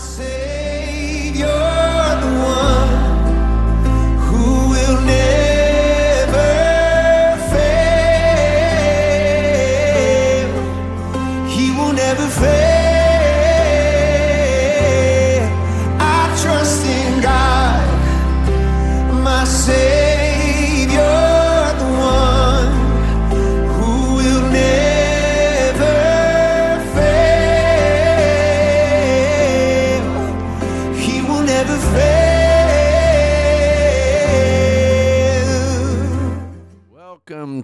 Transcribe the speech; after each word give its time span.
Savior, 0.00 0.39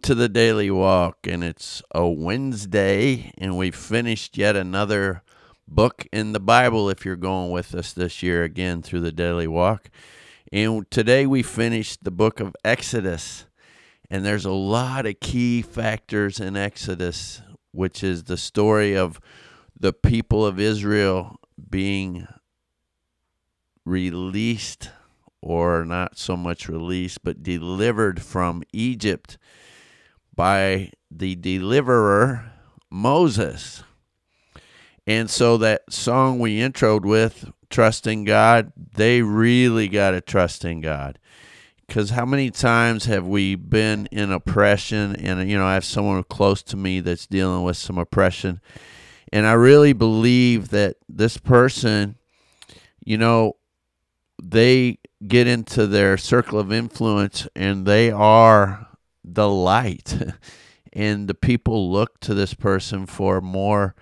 to 0.07 0.15
the 0.15 0.29
Daily 0.29 0.71
Walk, 0.71 1.27
and 1.27 1.43
it's 1.43 1.83
a 1.93 2.07
Wednesday, 2.07 3.33
and 3.39 3.59
we 3.59 3.73
finished 3.73 4.39
yet 4.39 4.55
another 4.55 5.25
book 5.67 6.07
in 6.13 6.31
the 6.31 6.39
Bible. 6.39 6.89
If 6.89 7.05
you're 7.05 7.17
going 7.17 7.51
with 7.51 7.75
us 7.75 7.93
this 7.93 8.23
year 8.23 8.45
again 8.45 8.83
through 8.83 9.01
the 9.01 9.11
Daily 9.11 9.49
Walk, 9.49 9.91
and 10.53 10.89
today 10.93 11.27
we 11.27 11.43
finished 11.43 12.05
the 12.05 12.13
book 12.13 12.39
of 12.39 12.55
Exodus, 12.65 13.47
and 14.09 14.25
there's 14.25 14.45
a 14.45 14.53
lot 14.53 15.07
of 15.07 15.19
key 15.19 15.61
factors 15.61 16.39
in 16.39 16.57
Exodus, 16.57 17.43
which 17.73 18.05
is 18.05 18.23
the 18.23 18.37
story 18.37 18.97
of 18.97 19.19
the 19.77 19.93
people 19.93 20.47
of 20.47 20.61
Israel 20.61 21.41
being 21.69 22.29
released 23.85 24.91
or 25.43 25.85
not 25.85 26.17
so 26.17 26.37
much 26.37 26.69
released, 26.69 27.25
but 27.25 27.43
delivered 27.43 28.23
from 28.23 28.63
Egypt 28.73 29.37
by 30.37 30.93
the 31.11 31.35
deliverer 31.35 32.53
Moses. 32.91 33.83
And 35.07 35.31
so 35.31 35.57
that 35.59 35.93
song 35.93 36.39
we 36.39 36.59
introed 36.59 37.03
with, 37.05 37.51
Trusting 37.69 38.25
God, 38.25 38.73
they 38.77 39.23
really 39.23 39.89
got 39.89 40.13
to 40.13 40.21
trust 40.21 40.65
in 40.65 40.81
God. 40.81 41.19
Because 41.87 42.11
how 42.11 42.25
many 42.25 42.51
times 42.51 43.05
have 43.07 43.27
we 43.27 43.55
been 43.55 44.07
in 44.13 44.31
oppression? 44.31 45.17
And, 45.17 45.49
you 45.49 45.59
know, 45.59 45.67
I 45.67 45.75
have 45.75 45.85
someone 45.85 46.23
close 46.25 46.63
to 46.65 46.77
me 46.77 47.01
that's 47.01 47.27
dealing 47.27 47.65
with 47.65 47.77
some 47.77 47.99
oppression. 47.99 48.61
And 49.33 49.47
I 49.47 49.53
really 49.53 49.93
believe 49.93 50.69
that 50.71 50.97
this 51.09 51.39
person, 51.39 52.17
you 53.05 53.19
know, 53.19 53.57
they 54.43 54.99
get 55.27 55.47
into 55.47 55.87
their 55.87 56.17
circle 56.17 56.59
of 56.59 56.73
influence 56.73 57.49
and 57.57 57.87
they 57.87 58.11
are 58.11 58.87
the 59.27 59.49
light. 59.49 60.17
And 60.93 61.29
the 61.29 61.35
people 61.35 61.93
look 61.93 62.21
to 62.21 62.33
this 62.33 62.55
person 62.55 63.05
for 63.05 63.43
more 63.43 63.95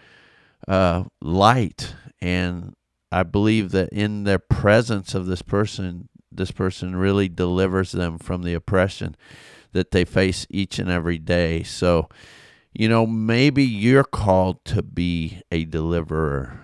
uh, 0.68 1.04
light. 1.20 1.92
And 2.20 2.74
i 3.10 3.22
believe 3.22 3.70
that 3.70 3.88
in 3.90 4.24
their 4.24 4.38
presence 4.40 5.14
of 5.14 5.26
this 5.26 5.42
person 5.42 6.08
this 6.32 6.50
person 6.50 6.96
really 6.96 7.28
delivers 7.28 7.92
them 7.92 8.18
from 8.18 8.42
the 8.42 8.54
oppression 8.54 9.16
that 9.70 9.92
they 9.92 10.04
face 10.04 10.46
each 10.50 10.80
and 10.80 10.90
every 10.90 11.18
day. 11.18 11.62
So 11.62 12.08
you 12.72 12.88
know 12.88 13.06
maybe 13.06 13.64
you're 13.64 14.04
called 14.04 14.64
to 14.66 14.82
be 14.82 15.42
a 15.50 15.64
deliverer. 15.64 16.60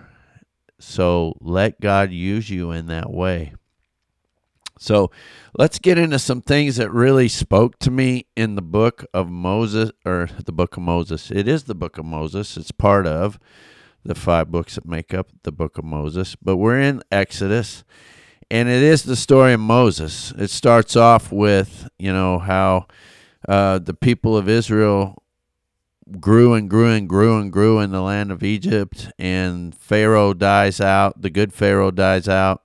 So 0.79 1.35
let 1.41 1.81
god 1.81 2.11
use 2.11 2.49
you 2.49 2.71
in 2.71 2.87
that 2.87 3.11
way 3.11 3.53
so 4.81 5.11
let's 5.55 5.77
get 5.77 5.99
into 5.99 6.17
some 6.17 6.41
things 6.41 6.77
that 6.77 6.91
really 6.91 7.27
spoke 7.27 7.77
to 7.79 7.91
me 7.91 8.25
in 8.35 8.55
the 8.55 8.63
book 8.63 9.05
of 9.13 9.29
Moses, 9.29 9.91
or 10.03 10.27
the 10.43 10.51
book 10.51 10.75
of 10.75 10.81
Moses. 10.81 11.29
It 11.29 11.47
is 11.47 11.65
the 11.65 11.75
book 11.75 11.99
of 11.99 12.05
Moses, 12.05 12.57
it's 12.57 12.71
part 12.71 13.05
of 13.05 13.37
the 14.03 14.15
five 14.15 14.49
books 14.49 14.73
that 14.73 14.85
make 14.87 15.13
up 15.13 15.27
the 15.43 15.51
book 15.51 15.77
of 15.77 15.83
Moses. 15.83 16.35
But 16.35 16.57
we're 16.57 16.79
in 16.79 17.03
Exodus, 17.11 17.83
and 18.49 18.67
it 18.67 18.81
is 18.81 19.03
the 19.03 19.15
story 19.15 19.53
of 19.53 19.59
Moses. 19.59 20.33
It 20.35 20.49
starts 20.49 20.95
off 20.95 21.31
with, 21.31 21.87
you 21.99 22.11
know, 22.11 22.39
how 22.39 22.87
uh, 23.47 23.77
the 23.77 23.93
people 23.93 24.35
of 24.35 24.49
Israel 24.49 25.21
grew 26.19 26.55
and 26.55 26.67
grew 26.67 26.89
and 26.89 27.07
grew 27.07 27.39
and 27.39 27.53
grew 27.53 27.79
in 27.79 27.91
the 27.91 28.01
land 28.01 28.31
of 28.31 28.41
Egypt, 28.41 29.11
and 29.19 29.75
Pharaoh 29.75 30.33
dies 30.33 30.81
out, 30.81 31.21
the 31.21 31.29
good 31.29 31.53
Pharaoh 31.53 31.91
dies 31.91 32.27
out. 32.27 32.63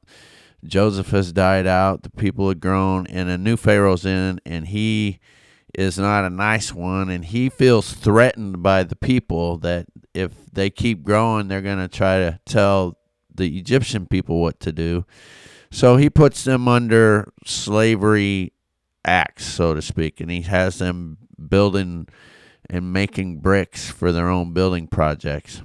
Joseph 0.64 1.10
has 1.10 1.32
died 1.32 1.66
out, 1.66 2.02
the 2.02 2.10
people 2.10 2.48
had 2.48 2.60
grown, 2.60 3.06
and 3.06 3.28
a 3.28 3.38
new 3.38 3.56
Pharaoh's 3.56 4.04
in, 4.04 4.40
and 4.44 4.68
he 4.68 5.20
is 5.74 5.98
not 5.98 6.24
a 6.24 6.30
nice 6.30 6.72
one, 6.72 7.10
and 7.10 7.24
he 7.24 7.48
feels 7.48 7.92
threatened 7.92 8.62
by 8.62 8.82
the 8.82 8.96
people 8.96 9.58
that 9.58 9.86
if 10.14 10.32
they 10.52 10.70
keep 10.70 11.02
growing, 11.02 11.48
they're 11.48 11.62
going 11.62 11.78
to 11.78 11.88
try 11.88 12.18
to 12.18 12.40
tell 12.46 12.96
the 13.34 13.58
Egyptian 13.58 14.06
people 14.06 14.40
what 14.40 14.58
to 14.60 14.72
do. 14.72 15.04
So 15.70 15.96
he 15.96 16.08
puts 16.08 16.44
them 16.44 16.68
under 16.68 17.32
slavery 17.44 18.52
acts, 19.04 19.44
so 19.44 19.74
to 19.74 19.82
speak, 19.82 20.20
and 20.20 20.30
he 20.30 20.42
has 20.42 20.78
them 20.78 21.18
building 21.48 22.08
and 22.68 22.92
making 22.92 23.40
bricks 23.40 23.90
for 23.90 24.10
their 24.10 24.28
own 24.28 24.52
building 24.52 24.88
projects 24.88 25.62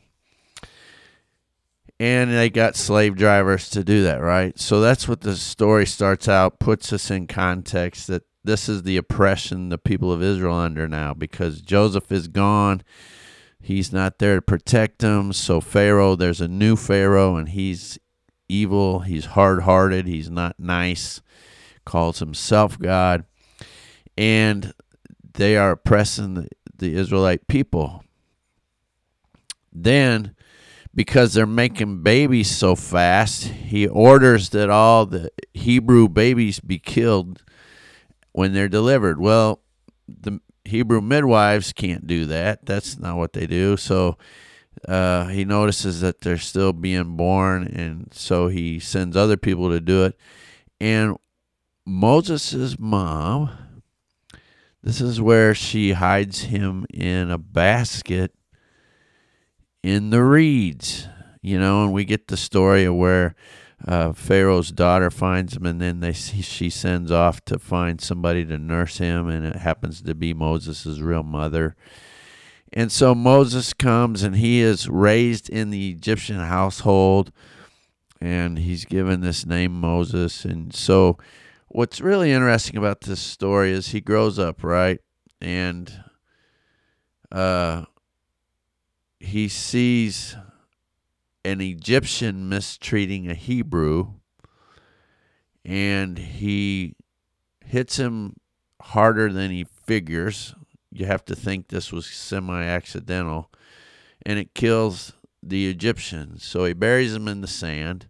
and 2.01 2.33
they 2.33 2.49
got 2.49 2.75
slave 2.75 3.15
drivers 3.15 3.69
to 3.69 3.83
do 3.83 4.01
that, 4.01 4.23
right? 4.23 4.59
So 4.59 4.81
that's 4.81 5.07
what 5.07 5.21
the 5.21 5.35
story 5.35 5.85
starts 5.85 6.27
out, 6.27 6.57
puts 6.57 6.91
us 6.91 7.11
in 7.11 7.27
context 7.27 8.07
that 8.07 8.23
this 8.43 8.67
is 8.67 8.81
the 8.81 8.97
oppression 8.97 9.69
the 9.69 9.77
people 9.77 10.11
of 10.11 10.23
Israel 10.23 10.55
under 10.55 10.87
now 10.87 11.13
because 11.13 11.61
Joseph 11.61 12.11
is 12.11 12.27
gone. 12.27 12.81
He's 13.61 13.93
not 13.93 14.17
there 14.17 14.37
to 14.37 14.41
protect 14.41 14.97
them. 14.97 15.31
So 15.31 15.61
Pharaoh, 15.61 16.15
there's 16.15 16.41
a 16.41 16.47
new 16.47 16.75
Pharaoh, 16.75 17.35
and 17.35 17.49
he's 17.49 17.99
evil. 18.49 19.01
He's 19.01 19.25
hard 19.25 19.61
hearted. 19.61 20.07
He's 20.07 20.31
not 20.31 20.59
nice. 20.59 21.21
Calls 21.85 22.17
himself 22.17 22.79
God. 22.79 23.25
And 24.17 24.73
they 25.35 25.55
are 25.55 25.73
oppressing 25.73 26.33
the, 26.33 26.47
the 26.75 26.95
Israelite 26.95 27.47
people. 27.47 28.03
Then 29.71 30.35
because 30.93 31.33
they're 31.33 31.45
making 31.45 32.03
babies 32.03 32.49
so 32.49 32.75
fast, 32.75 33.43
he 33.43 33.87
orders 33.87 34.49
that 34.49 34.69
all 34.69 35.05
the 35.05 35.31
Hebrew 35.53 36.09
babies 36.09 36.59
be 36.59 36.79
killed 36.79 37.43
when 38.33 38.53
they're 38.53 38.69
delivered. 38.69 39.19
Well, 39.19 39.61
the 40.07 40.39
Hebrew 40.65 41.01
midwives 41.01 41.73
can't 41.73 42.07
do 42.07 42.25
that. 42.27 42.65
That's 42.65 42.97
not 42.97 43.17
what 43.17 43.33
they 43.33 43.47
do. 43.47 43.77
So 43.77 44.17
uh, 44.87 45.27
he 45.27 45.45
notices 45.45 46.01
that 46.01 46.21
they're 46.21 46.37
still 46.37 46.73
being 46.73 47.15
born, 47.15 47.67
and 47.67 48.13
so 48.13 48.47
he 48.47 48.79
sends 48.79 49.15
other 49.15 49.37
people 49.37 49.69
to 49.69 49.79
do 49.79 50.05
it. 50.05 50.17
And 50.79 51.17
Moses' 51.85 52.77
mom, 52.79 53.49
this 54.83 54.99
is 54.99 55.21
where 55.21 55.53
she 55.53 55.93
hides 55.93 56.41
him 56.41 56.85
in 56.93 57.31
a 57.31 57.37
basket 57.37 58.33
in 59.83 60.09
the 60.09 60.23
reeds, 60.23 61.07
you 61.41 61.59
know, 61.59 61.83
and 61.83 61.93
we 61.93 62.05
get 62.05 62.27
the 62.27 62.37
story 62.37 62.85
of 62.85 62.95
where 62.95 63.35
uh, 63.87 64.13
Pharaoh's 64.13 64.71
daughter 64.71 65.09
finds 65.09 65.55
him, 65.55 65.65
and 65.65 65.81
then 65.81 66.01
they 66.01 66.13
she 66.13 66.69
sends 66.69 67.11
off 67.11 67.43
to 67.45 67.57
find 67.57 67.99
somebody 67.99 68.45
to 68.45 68.57
nurse 68.57 68.99
him, 68.99 69.27
and 69.27 69.45
it 69.45 69.55
happens 69.55 70.01
to 70.01 70.13
be 70.13 70.33
Moses' 70.33 70.99
real 70.99 71.23
mother. 71.23 71.75
And 72.73 72.91
so 72.91 73.15
Moses 73.15 73.73
comes, 73.73 74.23
and 74.23 74.35
he 74.35 74.61
is 74.61 74.87
raised 74.87 75.49
in 75.49 75.71
the 75.71 75.89
Egyptian 75.89 76.37
household, 76.37 77.31
and 78.21 78.59
he's 78.59 78.85
given 78.85 79.21
this 79.21 79.45
name 79.45 79.73
Moses. 79.73 80.45
And 80.45 80.73
so, 80.73 81.17
what's 81.67 81.99
really 81.99 82.31
interesting 82.31 82.77
about 82.77 83.01
this 83.01 83.19
story 83.19 83.71
is 83.71 83.89
he 83.89 83.99
grows 83.99 84.37
up 84.37 84.63
right, 84.63 84.99
and 85.41 85.91
uh, 87.31 87.85
he 89.21 89.47
sees 89.47 90.35
an 91.45 91.61
Egyptian 91.61 92.49
mistreating 92.49 93.29
a 93.29 93.35
Hebrew 93.35 94.13
and 95.63 96.17
he 96.17 96.95
hits 97.63 97.97
him 97.97 98.35
harder 98.81 99.31
than 99.31 99.51
he 99.51 99.63
figures. 99.63 100.55
You 100.91 101.05
have 101.05 101.23
to 101.25 101.35
think 101.35 101.67
this 101.67 101.91
was 101.91 102.07
semi 102.07 102.63
accidental 102.63 103.51
and 104.25 104.39
it 104.39 104.55
kills 104.55 105.13
the 105.43 105.69
Egyptian. 105.69 106.39
So 106.39 106.65
he 106.65 106.73
buries 106.73 107.13
him 107.13 107.27
in 107.27 107.41
the 107.41 107.47
sand. 107.47 108.07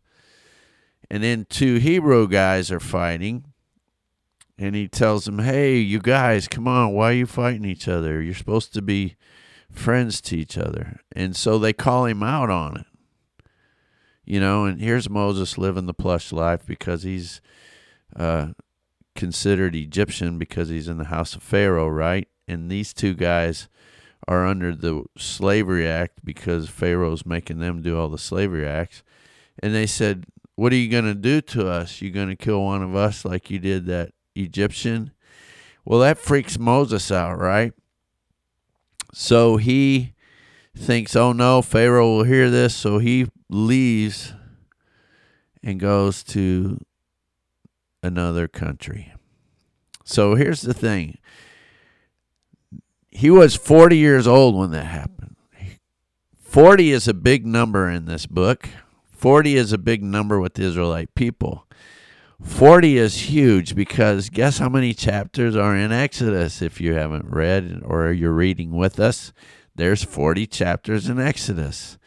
And 1.09 1.23
then 1.23 1.45
two 1.49 1.75
Hebrew 1.75 2.27
guys 2.27 2.71
are 2.71 2.79
fighting. 2.79 3.45
And 4.57 4.75
he 4.75 4.87
tells 4.87 5.25
them, 5.25 5.39
Hey, 5.39 5.77
you 5.77 5.99
guys, 5.99 6.47
come 6.47 6.67
on, 6.67 6.93
why 6.93 7.09
are 7.09 7.15
you 7.15 7.25
fighting 7.25 7.65
each 7.65 7.87
other? 7.87 8.21
You're 8.21 8.33
supposed 8.33 8.73
to 8.75 8.81
be 8.81 9.17
friends 9.71 10.21
to 10.21 10.37
each 10.37 10.57
other. 10.57 10.99
And 11.15 11.35
so 11.35 11.57
they 11.57 11.73
call 11.73 12.05
him 12.05 12.23
out 12.23 12.49
on 12.49 12.77
it. 12.77 12.85
you 14.25 14.39
know, 14.39 14.65
and 14.65 14.79
here's 14.79 15.09
Moses 15.09 15.57
living 15.57 15.87
the 15.87 15.93
plush 15.93 16.31
life 16.31 16.65
because 16.65 17.03
he's 17.03 17.41
uh, 18.15 18.49
considered 19.15 19.75
Egyptian 19.75 20.37
because 20.37 20.69
he's 20.69 20.87
in 20.87 20.97
the 20.97 21.05
house 21.05 21.35
of 21.35 21.43
Pharaoh, 21.43 21.87
right? 21.87 22.27
And 22.47 22.69
these 22.69 22.93
two 22.93 23.13
guys 23.13 23.67
are 24.27 24.45
under 24.45 24.75
the 24.75 25.03
slavery 25.17 25.87
act 25.87 26.23
because 26.23 26.69
Pharaoh's 26.69 27.25
making 27.25 27.59
them 27.59 27.81
do 27.81 27.97
all 27.97 28.09
the 28.09 28.17
slavery 28.17 28.67
acts. 28.67 29.03
And 29.59 29.73
they 29.73 29.87
said, 29.87 30.25
What 30.55 30.71
are 30.71 30.77
you 30.77 30.89
going 30.89 31.05
to 31.05 31.15
do 31.15 31.41
to 31.41 31.67
us? 31.67 32.01
You're 32.01 32.11
going 32.11 32.29
to 32.29 32.35
kill 32.35 32.63
one 32.63 32.83
of 32.83 32.95
us 32.95 33.25
like 33.25 33.49
you 33.49 33.59
did 33.59 33.85
that 33.87 34.11
Egyptian? 34.35 35.11
Well, 35.83 35.99
that 36.01 36.19
freaks 36.19 36.59
Moses 36.59 37.11
out, 37.11 37.39
right? 37.39 37.73
So 39.13 39.57
he 39.57 40.13
thinks, 40.75 41.15
Oh 41.15 41.33
no, 41.33 41.61
Pharaoh 41.61 42.17
will 42.17 42.23
hear 42.23 42.49
this. 42.49 42.75
So 42.75 42.99
he 42.99 43.27
leaves 43.49 44.33
and 45.63 45.79
goes 45.79 46.23
to 46.23 46.79
another 48.01 48.47
country. 48.47 49.13
So 50.03 50.35
here's 50.35 50.61
the 50.61 50.73
thing 50.73 51.17
he 53.09 53.29
was 53.29 53.55
40 53.55 53.97
years 53.97 54.25
old 54.25 54.55
when 54.55 54.71
that 54.71 54.85
happened. 54.85 55.35
40 56.39 56.91
is 56.91 57.07
a 57.07 57.13
big 57.13 57.45
number 57.45 57.89
in 57.89 58.05
this 58.05 58.25
book. 58.25 58.69
40 59.11 59.55
is 59.55 59.71
a 59.71 59.77
big 59.77 60.03
number 60.03 60.39
with 60.39 60.55
the 60.55 60.63
Israelite 60.63 61.13
people. 61.13 61.67
40 62.43 62.97
is 62.97 63.29
huge 63.29 63.75
because 63.75 64.29
guess 64.29 64.57
how 64.57 64.69
many 64.69 64.93
chapters 64.93 65.55
are 65.55 65.75
in 65.75 65.91
Exodus 65.91 66.61
if 66.61 66.81
you 66.81 66.93
haven't 66.93 67.29
read 67.29 67.81
or 67.83 68.11
you're 68.11 68.31
reading 68.31 68.71
with 68.71 68.99
us? 68.99 69.31
There's 69.75 70.03
40 70.03 70.47
chapters 70.47 71.07
in 71.07 71.19
Exodus. 71.19 71.97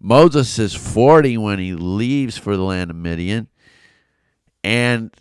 Moses 0.00 0.58
is 0.58 0.74
40 0.74 1.38
when 1.38 1.58
he 1.58 1.74
leaves 1.74 2.36
for 2.36 2.56
the 2.56 2.62
land 2.62 2.90
of 2.90 2.96
Midian. 2.96 3.48
And 4.62 5.14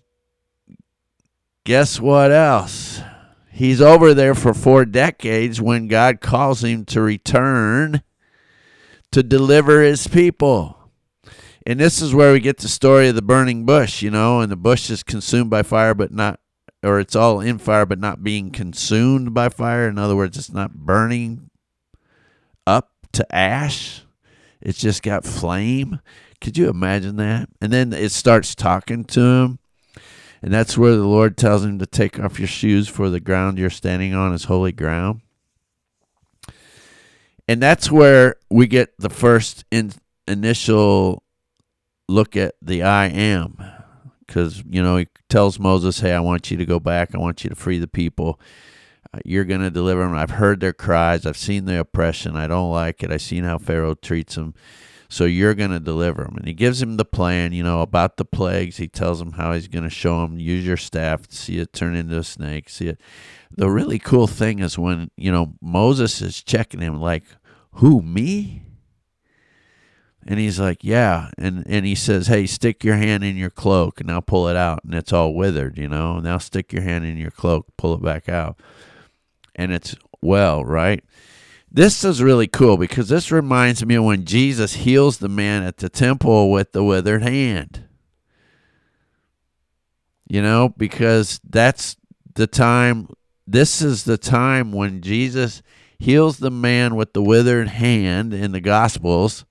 guess 1.63 1.99
what 1.99 2.31
else? 2.31 3.01
He's 3.51 3.81
over 3.81 4.13
there 4.13 4.35
for 4.35 4.53
four 4.53 4.85
decades 4.85 5.59
when 5.59 5.87
God 5.87 6.21
calls 6.21 6.63
him 6.63 6.85
to 6.85 7.01
return 7.01 8.03
to 9.11 9.23
deliver 9.23 9.81
his 9.81 10.07
people. 10.07 10.76
And 11.67 11.79
this 11.79 12.01
is 12.01 12.15
where 12.15 12.31
we 12.31 12.39
get 12.39 12.57
the 12.57 12.67
story 12.67 13.09
of 13.09 13.15
the 13.15 13.21
burning 13.21 13.65
bush, 13.65 14.01
you 14.01 14.09
know, 14.09 14.39
and 14.39 14.51
the 14.51 14.55
bush 14.55 14.89
is 14.89 15.03
consumed 15.03 15.49
by 15.49 15.63
fire, 15.63 15.93
but 15.93 16.11
not, 16.11 16.39
or 16.81 16.99
it's 16.99 17.15
all 17.15 17.41
in 17.41 17.57
fire, 17.57 17.85
but 17.85 17.99
not 17.99 18.23
being 18.23 18.51
consumed 18.51 19.33
by 19.33 19.49
fire. 19.49 19.89
In 19.89 19.99
other 19.99 20.15
words, 20.15 20.37
it's 20.37 20.53
not 20.53 20.73
burning 20.73 21.49
up 22.65 22.91
to 23.11 23.35
ash, 23.35 24.03
it's 24.61 24.79
just 24.79 25.03
got 25.03 25.25
flame. 25.25 25.99
Could 26.39 26.57
you 26.57 26.69
imagine 26.69 27.17
that? 27.17 27.49
And 27.61 27.73
then 27.73 27.93
it 27.93 28.11
starts 28.11 28.55
talking 28.55 29.03
to 29.05 29.21
him 29.21 29.59
and 30.41 30.53
that's 30.53 30.77
where 30.77 30.95
the 30.95 31.07
Lord 31.07 31.37
tells 31.37 31.63
him 31.65 31.79
to 31.79 31.85
take 31.85 32.19
off 32.19 32.39
your 32.39 32.47
shoes, 32.47 32.87
for 32.87 33.09
the 33.09 33.19
ground 33.19 33.57
you're 33.57 33.69
standing 33.69 34.13
on 34.13 34.33
is 34.33 34.45
holy 34.45 34.71
ground. 34.71 35.21
And 37.47 37.61
that's 37.61 37.91
where 37.91 38.35
we 38.49 38.67
get 38.67 38.93
the 38.99 39.09
first 39.09 39.65
in, 39.71 39.93
initial 40.27 41.23
look 42.07 42.35
at 42.35 42.55
the 42.61 42.83
I 42.83 43.07
am. 43.07 43.57
Because, 44.25 44.61
you 44.67 44.83
know, 44.83 44.97
he 44.97 45.07
tells 45.29 45.57
Moses, 45.57 46.01
hey, 46.01 46.11
I 46.11 46.19
want 46.19 46.51
you 46.51 46.57
to 46.57 46.65
go 46.65 46.79
back. 46.79 47.15
I 47.15 47.17
want 47.17 47.43
you 47.43 47.49
to 47.49 47.55
free 47.55 47.79
the 47.79 47.87
people. 47.87 48.39
Uh, 49.13 49.19
you're 49.23 49.45
going 49.45 49.61
to 49.61 49.71
deliver 49.71 50.03
them. 50.03 50.15
I've 50.15 50.31
heard 50.31 50.59
their 50.59 50.73
cries. 50.73 51.25
I've 51.25 51.37
seen 51.37 51.63
the 51.63 51.79
oppression. 51.79 52.35
I 52.35 52.47
don't 52.47 52.71
like 52.71 53.03
it. 53.03 53.11
I've 53.11 53.21
seen 53.21 53.45
how 53.45 53.57
Pharaoh 53.57 53.95
treats 53.95 54.35
them. 54.35 54.53
So 55.07 55.23
you're 55.23 55.53
going 55.53 55.71
to 55.71 55.79
deliver 55.79 56.25
them. 56.25 56.35
And 56.35 56.45
he 56.45 56.53
gives 56.53 56.81
him 56.81 56.97
the 56.97 57.05
plan, 57.05 57.53
you 57.53 57.63
know, 57.63 57.81
about 57.81 58.17
the 58.17 58.25
plagues. 58.25 58.75
He 58.75 58.89
tells 58.89 59.21
him 59.21 59.31
how 59.31 59.53
he's 59.53 59.69
going 59.69 59.85
to 59.85 59.89
show 59.89 60.25
him, 60.25 60.37
use 60.37 60.67
your 60.67 60.75
staff, 60.75 61.31
see 61.31 61.59
it 61.59 61.71
turn 61.71 61.95
into 61.95 62.17
a 62.17 62.23
snake, 62.23 62.67
see 62.67 62.87
it. 62.87 62.99
The 63.49 63.69
really 63.69 63.99
cool 63.99 64.27
thing 64.27 64.59
is 64.59 64.77
when, 64.77 65.09
you 65.15 65.31
know, 65.31 65.53
Moses 65.61 66.21
is 66.21 66.43
checking 66.43 66.81
him, 66.81 66.99
like, 66.99 67.23
who, 67.75 68.01
me? 68.01 68.63
And 70.29 70.39
he's 70.39 70.59
like, 70.59 70.83
yeah. 70.83 71.29
And, 71.37 71.63
and 71.67 71.85
he 71.85 71.95
says, 71.95 72.27
hey, 72.27 72.45
stick 72.47 72.83
your 72.83 72.97
hand 72.97 73.23
in 73.23 73.37
your 73.37 73.49
cloak 73.49 74.01
and 74.01 74.11
I'll 74.11 74.21
pull 74.21 74.49
it 74.49 74.57
out. 74.57 74.83
And 74.83 74.93
it's 74.93 75.13
all 75.13 75.33
withered, 75.33 75.77
you 75.77 75.87
know. 75.87 76.15
And 76.15 76.25
now 76.25 76.37
stick 76.37 76.73
your 76.73 76.81
hand 76.81 77.05
in 77.05 77.17
your 77.17 77.31
cloak, 77.31 77.67
pull 77.77 77.93
it 77.93 78.03
back 78.03 78.27
out. 78.27 78.59
And 79.55 79.71
it's 79.71 79.95
well, 80.21 80.65
right? 80.65 81.01
This 81.71 82.03
is 82.03 82.21
really 82.21 82.47
cool 82.47 82.75
because 82.75 83.07
this 83.07 83.31
reminds 83.31 83.85
me 83.85 83.95
of 83.95 84.03
when 84.03 84.25
Jesus 84.25 84.73
heals 84.73 85.19
the 85.19 85.29
man 85.29 85.63
at 85.63 85.77
the 85.77 85.89
temple 85.89 86.51
with 86.51 86.73
the 86.73 86.83
withered 86.83 87.23
hand. 87.23 87.85
You 90.27 90.41
know, 90.41 90.73
because 90.75 91.39
that's 91.47 91.95
the 92.35 92.47
time, 92.47 93.07
this 93.45 93.81
is 93.81 94.03
the 94.03 94.17
time 94.17 94.73
when 94.73 95.01
Jesus 95.01 95.61
heals 95.99 96.39
the 96.39 96.51
man 96.51 96.95
with 96.95 97.13
the 97.13 97.21
withered 97.21 97.69
hand 97.69 98.33
in 98.33 98.51
the 98.51 98.59
Gospels. 98.59 99.45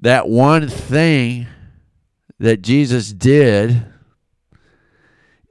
That 0.00 0.28
one 0.28 0.68
thing 0.68 1.46
that 2.38 2.62
Jesus 2.62 3.12
did 3.12 3.84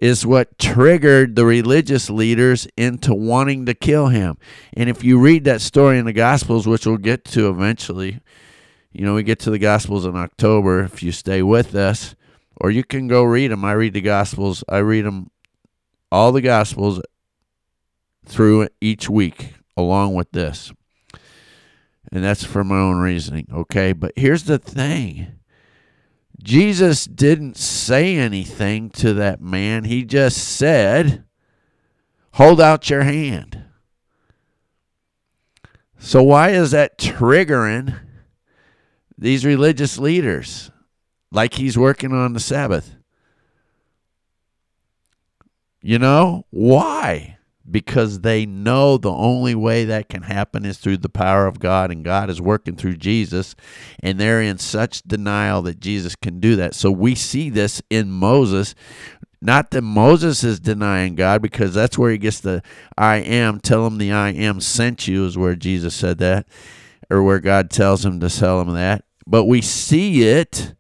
is 0.02 0.26
what 0.26 0.58
triggered 0.58 1.36
the 1.36 1.46
religious 1.46 2.10
leaders 2.10 2.68
into 2.76 3.14
wanting 3.14 3.68
to 3.68 3.76
kill 3.76 4.08
him. 4.08 4.38
And 4.74 4.90
if 4.90 5.04
you 5.04 5.20
read 5.20 5.44
that 5.44 5.62
story 5.62 6.00
in 6.00 6.06
the 6.06 6.14
Gospels, 6.14 6.66
which 6.66 6.88
we'll 6.88 6.98
get 6.98 7.26
to 7.26 7.50
eventually, 7.50 8.22
you 8.92 9.06
know, 9.06 9.14
we 9.14 9.24
get 9.24 9.40
to 9.40 9.52
the 9.52 9.60
Gospels 9.60 10.06
in 10.06 10.16
October 10.16 10.84
if 10.84 11.04
you 11.04 11.12
stay 11.12 11.44
with 11.44 11.76
us, 11.76 12.16
or 12.56 12.72
you 12.72 12.84
can 12.84 13.08
go 13.08 13.24
read 13.24 13.52
them. 13.52 13.64
I 13.64 13.74
read 13.74 13.94
the 13.94 14.02
Gospels, 14.02 14.64
I 14.68 14.78
read 14.78 15.06
them, 15.06 15.30
all 16.12 16.32
the 16.32 16.42
Gospels 16.42 17.02
through 18.26 18.70
each 18.82 19.10
week 19.10 19.54
along 19.78 20.16
with 20.16 20.32
this. 20.32 20.72
And 22.12 22.24
that's 22.24 22.44
for 22.44 22.64
my 22.64 22.78
own 22.78 22.98
reasoning, 22.98 23.48
okay? 23.54 23.94
But 23.94 24.14
here's 24.16 24.44
the 24.44 24.58
thing 24.58 25.40
Jesus 26.42 27.06
didn't 27.06 27.58
say 27.58 28.16
anything 28.16 28.90
to 28.92 29.14
that 29.16 29.42
man. 29.42 29.84
He 29.84 30.06
just 30.06 30.38
said, 30.38 31.26
Hold 32.34 32.62
out 32.62 32.90
your 32.90 33.04
hand. 33.04 33.64
So, 35.98 36.24
why 36.24 36.52
is 36.52 36.72
that 36.72 36.98
triggering 36.98 38.00
these 39.18 39.46
religious 39.46 39.98
leaders 39.98 40.72
like 41.32 41.56
he's 41.56 41.78
working 41.78 42.14
on 42.14 42.34
the 42.34 42.40
Sabbath? 42.40 42.96
You 45.82 46.00
know, 46.00 46.46
why? 46.50 47.39
Because 47.72 48.22
they 48.22 48.46
know 48.46 48.98
the 48.98 49.12
only 49.12 49.56
way 49.56 49.86
that 49.86 50.10
can 50.10 50.24
happen 50.24 50.66
is 50.66 50.78
through 50.78 50.98
the 50.98 51.10
power 51.10 51.46
of 51.48 51.60
God, 51.60 51.92
and 51.92 52.04
God 52.04 52.30
is 52.30 52.42
working 52.42 52.76
through 52.76 52.98
Jesus, 52.98 53.56
and 54.02 54.20
they're 54.20 54.42
in 54.42 54.58
such 54.58 55.04
denial 55.04 55.62
that 55.64 55.80
Jesus 55.80 56.16
can 56.16 56.40
do 56.40 56.56
that. 56.56 56.76
So 56.76 56.92
we 56.92 57.16
see 57.16 57.50
this 57.50 57.82
in 57.90 58.12
Moses. 58.12 58.76
Not 59.42 59.72
that 59.72 59.84
Moses 59.84 60.44
is 60.44 60.60
denying 60.60 61.16
God, 61.16 61.42
because 61.42 61.74
that's 61.74 61.98
where 61.98 62.12
he 62.12 62.18
gets 62.18 62.40
the 62.42 62.62
I 62.98 63.18
am. 63.18 63.60
Tell 63.60 63.88
him 63.88 63.98
the 63.98 64.12
I 64.12 64.30
am 64.30 64.60
sent 64.60 65.08
you, 65.08 65.26
is 65.26 65.38
where 65.38 65.56
Jesus 65.56 65.96
said 65.96 66.18
that, 66.18 66.48
or 67.10 67.24
where 67.24 67.40
God 67.40 67.70
tells 67.70 68.06
him 68.06 68.20
to 68.20 68.30
tell 68.30 68.60
him 68.60 68.74
that. 68.74 69.06
But 69.26 69.46
we 69.46 69.62
see 69.62 70.28
it 70.28 70.74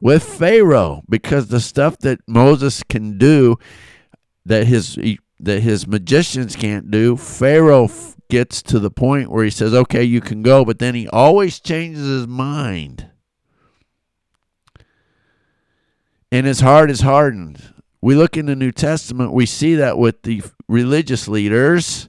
with 0.00 0.22
Pharaoh, 0.22 1.02
because 1.08 1.48
the 1.48 1.60
stuff 1.60 1.98
that 1.98 2.20
Moses 2.26 2.82
can 2.84 3.18
do, 3.18 3.56
that 4.46 4.66
his 4.66 4.98
that 5.40 5.60
his 5.60 5.86
magicians 5.86 6.56
can't 6.56 6.90
do. 6.90 7.16
Pharaoh 7.16 7.88
gets 8.28 8.62
to 8.62 8.78
the 8.78 8.90
point 8.90 9.30
where 9.30 9.44
he 9.44 9.50
says, 9.50 9.72
okay, 9.72 10.04
you 10.04 10.20
can 10.20 10.42
go, 10.42 10.64
but 10.64 10.78
then 10.78 10.94
he 10.94 11.08
always 11.08 11.60
changes 11.60 12.06
his 12.06 12.26
mind. 12.26 13.10
And 16.30 16.46
his 16.46 16.60
heart 16.60 16.90
is 16.90 17.00
hardened. 17.00 17.74
We 18.00 18.14
look 18.14 18.36
in 18.36 18.46
the 18.46 18.56
New 18.56 18.72
Testament, 18.72 19.32
we 19.32 19.46
see 19.46 19.74
that 19.76 19.98
with 19.98 20.22
the 20.22 20.42
religious 20.68 21.26
leaders, 21.26 22.08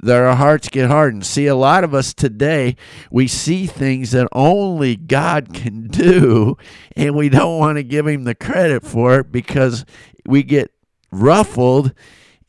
their 0.00 0.32
hearts 0.34 0.68
get 0.68 0.88
hardened. 0.88 1.26
See, 1.26 1.46
a 1.46 1.56
lot 1.56 1.82
of 1.82 1.92
us 1.92 2.14
today, 2.14 2.76
we 3.10 3.26
see 3.26 3.66
things 3.66 4.12
that 4.12 4.28
only 4.32 4.94
God 4.94 5.52
can 5.52 5.86
do, 5.88 6.56
and 6.94 7.16
we 7.16 7.28
don't 7.28 7.58
want 7.58 7.78
to 7.78 7.82
give 7.82 8.06
him 8.06 8.24
the 8.24 8.34
credit 8.34 8.84
for 8.84 9.20
it 9.20 9.32
because 9.32 9.84
we 10.24 10.42
get 10.42 10.70
ruffled 11.10 11.94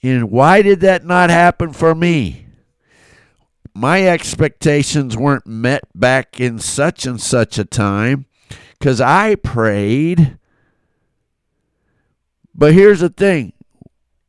and 0.02 0.32
why 0.32 0.62
did 0.62 0.80
that 0.82 1.06
not 1.06 1.30
happen 1.30 1.74
for 1.74 1.94
me? 1.94 2.46
My 3.74 4.08
expectations 4.08 5.16
weren't 5.16 5.48
met 5.48 5.84
back 5.94 6.40
in 6.40 6.60
such 6.60 7.06
and 7.06 7.22
such 7.22 7.58
a 7.58 7.66
time 7.66 8.26
because 8.78 9.00
I 9.00 9.36
prayed. 9.36 10.38
But 12.56 12.74
here's 12.74 13.00
the 13.02 13.10
thing 13.10 13.54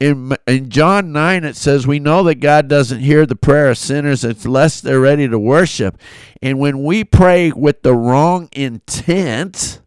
in, 0.01 0.35
in 0.47 0.71
John 0.71 1.13
9, 1.13 1.45
it 1.45 1.57
says, 1.57 1.87
We 1.87 1.99
know 1.99 2.23
that 2.25 2.37
God 2.37 2.69
doesn't 2.69 3.01
hear 3.01 3.27
the 3.27 3.37
prayer 3.37 3.71
of 3.71 3.79
sinners 3.79 4.25
unless 4.25 4.81
they're 4.81 4.99
ready 4.99 5.29
to 5.29 5.39
worship. 5.39 5.99
And 6.41 6.59
when 6.59 6.83
we 6.83 7.05
pray 7.05 7.53
with 7.53 7.83
the 7.83 7.95
wrong 7.95 8.49
intent 8.53 9.83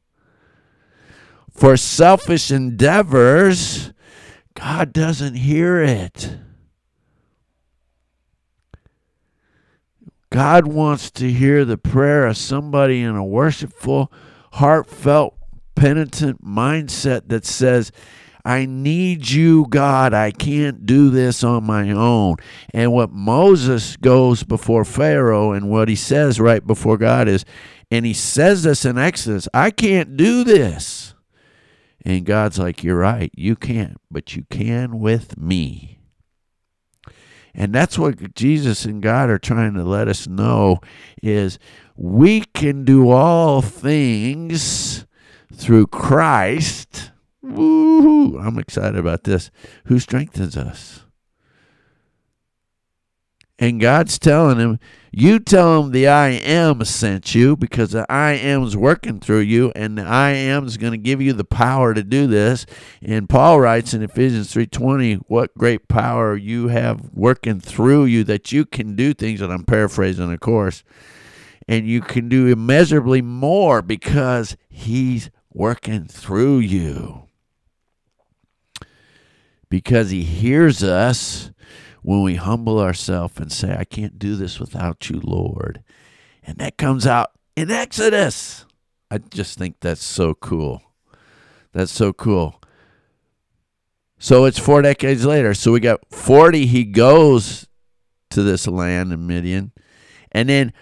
for 1.51 1.75
selfish 1.75 2.51
endeavors, 2.51 3.91
God 4.53 4.93
doesn't 4.93 5.36
hear 5.36 5.81
it. 5.81 6.38
God 10.29 10.65
wants 10.67 11.12
to 11.12 11.31
hear 11.31 11.63
the 11.63 11.77
prayer 11.77 12.25
of 12.25 12.38
somebody 12.38 13.01
in 13.01 13.15
a 13.15 13.24
worshipful, 13.24 14.12
heartfelt, 14.53 15.38
penitent 15.75 16.43
mindset 16.43 17.27
that 17.27 17.45
says, 17.45 17.91
I 18.45 18.65
need 18.65 19.29
you, 19.29 19.67
God. 19.69 20.13
I 20.13 20.31
can't 20.31 20.86
do 20.86 21.10
this 21.10 21.43
on 21.43 21.63
my 21.63 21.91
own. 21.91 22.38
And 22.74 22.91
what 22.91 23.12
Moses 23.12 23.95
goes 23.98 24.43
before 24.43 24.83
Pharaoh 24.83 25.53
and 25.53 25.69
what 25.69 25.88
he 25.88 25.95
says 25.95 26.39
right 26.39 26.65
before 26.65 26.98
God 26.98 27.27
is, 27.27 27.45
and 27.89 28.05
he 28.05 28.13
says 28.13 28.63
this 28.63 28.86
in 28.86 28.98
Exodus 28.98 29.48
I 29.53 29.72
can't 29.72 30.17
do 30.17 30.43
this. 30.43 31.12
And 32.05 32.25
God's 32.25 32.60
like, 32.60 32.83
You're 32.83 32.98
right. 32.98 33.31
You 33.36 33.55
can't, 33.55 33.98
but 34.12 34.36
you 34.36 34.45
can 34.50 35.00
with 35.00 35.38
me. 35.38 36.00
And 37.55 37.74
that's 37.74 38.00
what 38.00 38.33
Jesus 38.33 38.83
and 38.86 39.01
God 39.01 39.29
are 39.29 39.38
trying 39.38 39.75
to 39.75 39.83
let 39.83 40.07
us 40.07 40.27
know 40.27 40.79
is 41.22 41.60
we 41.95 42.41
can 42.41 42.83
do 42.83 43.12
all 43.12 43.62
things 43.62 45.05
through 45.53 45.88
Christ 45.88 47.12
Woo! 47.43 48.39
I'm 48.39 48.57
excited 48.57 48.95
about 48.98 49.25
this. 49.25 49.51
Who 49.86 50.00
strengthens 50.00 50.55
us? 50.55 51.01
And 53.60 53.81
God's 53.81 54.17
telling 54.17 54.60
him, 54.60 54.79
you 55.15 55.38
tell 55.38 55.82
them 55.84 55.91
the 55.91 56.08
I 56.08 56.29
am 56.29 56.84
sent 56.86 57.36
you 57.36 57.55
because 57.55 57.91
the 57.91 58.12
I 58.12 58.34
am's 58.34 58.75
working 58.75 59.20
through 59.20 59.41
you, 59.41 59.72
and 59.75 59.98
the 59.98 60.03
I 60.03 60.32
am's 60.32 60.77
going 60.77 60.91
to 60.91 60.98
give 60.98 61.22
you 61.22 61.34
the 61.34 61.43
power 61.43 61.93
to 61.93 62.03
do 62.03 62.25
this. 62.25 62.65
And 63.01 63.29
Paul 63.29 63.62
writes 63.62 63.93
in 63.93 64.01
Ephesians 64.01 64.51
3:20, 64.51 65.22
what 65.27 65.55
great 65.55 65.88
power 65.88 66.36
you 66.36 66.70
have 66.70 67.12
working 67.13 67.60
through 67.60 68.05
you 68.05 68.24
that 68.24 68.51
you 68.51 68.65
can 68.65 68.96
do 68.96 69.13
things, 69.13 69.39
and 69.39 69.53
I'm 69.53 69.65
paraphrasing, 69.65 70.34
of 70.34 70.39
course, 70.39 70.84
and 71.67 71.88
you 71.88 72.01
can 72.01 72.27
do 72.27 72.48
immeasurably 72.48 73.22
more 73.22 73.84
because 73.84 74.58
he's 74.67 75.29
working 75.53 76.05
through 76.05 76.58
you 76.58 77.24
because 79.74 80.12
he 80.12 80.22
hears 80.22 80.84
us 80.84 81.50
when 82.03 82.22
we 82.22 82.36
humble 82.36 82.79
ourselves 82.79 83.38
and 83.38 83.51
say, 83.51 83.75
I 83.77 83.86
can't 83.86 84.19
do 84.19 84.36
this 84.36 84.60
without 84.60 85.10
you, 85.10 85.19
Lord. 85.24 85.81
And 86.43 86.57
that 86.57 86.77
comes 86.77 87.07
out 87.07 87.31
in 87.55 87.72
Exodus. 87.72 88.65
I 89.10 89.17
just 89.17 89.57
think 89.57 89.77
that's 89.79 90.03
so 90.03 90.33
cool. 90.33 90.81
That's 91.72 91.91
so 91.91 92.13
cool. 92.13 92.62
So 94.19 94.45
it's 94.45 94.60
four 94.60 94.81
decades 94.81 95.25
later. 95.25 95.53
So 95.53 95.72
we 95.72 95.79
got 95.79 96.01
40, 96.10 96.65
he 96.65 96.83
goes 96.83 97.67
to 98.31 98.43
this 98.43 98.67
land 98.67 99.12
in 99.12 99.25
Midian. 99.25 99.72
And 100.31 100.50
then 100.50 100.74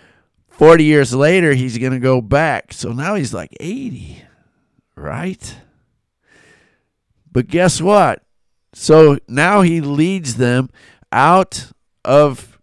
40 0.47 0.83
years 0.83 1.13
later, 1.13 1.53
he's 1.53 1.77
going 1.77 1.93
to 1.93 1.99
go 1.99 2.21
back. 2.21 2.73
So 2.73 2.91
now 2.91 3.15
he's 3.15 3.33
like 3.33 3.55
80, 3.59 4.23
right? 4.95 5.55
But 7.31 7.47
guess 7.47 7.81
what? 7.81 8.23
So 8.73 9.17
now 9.27 9.61
he 9.61 9.81
leads 9.81 10.35
them 10.35 10.69
out 11.11 11.71
of, 12.05 12.59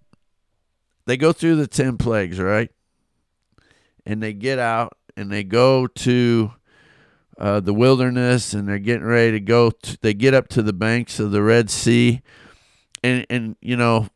they 1.07 1.17
go 1.17 1.33
through 1.33 1.57
the 1.57 1.67
10 1.67 1.97
plagues, 1.97 2.39
right? 2.41 2.71
And 4.07 4.23
they 4.23 4.33
get 4.33 4.59
out 4.59 4.97
and 5.17 5.31
they 5.31 5.45
go 5.45 5.87
to 5.87 6.53
uh, 7.39 7.61
the 7.61 7.75
wilderness 7.75 8.55
and 8.55 8.69
they're 8.69 8.79
getting 8.79 9.05
ready 9.05 9.33
to 9.33 9.41
go. 9.41 9.71
To, 9.71 9.99
they 10.01 10.15
get 10.15 10.35
up 10.35 10.49
to 10.49 10.63
the 10.63 10.73
banks 10.73 11.21
of 11.21 11.31
the 11.31 11.43
Red 11.43 11.71
Sea. 11.71 12.23
And, 13.03 13.27
and, 13.31 13.57
you 13.61 13.77
know, 13.77 14.09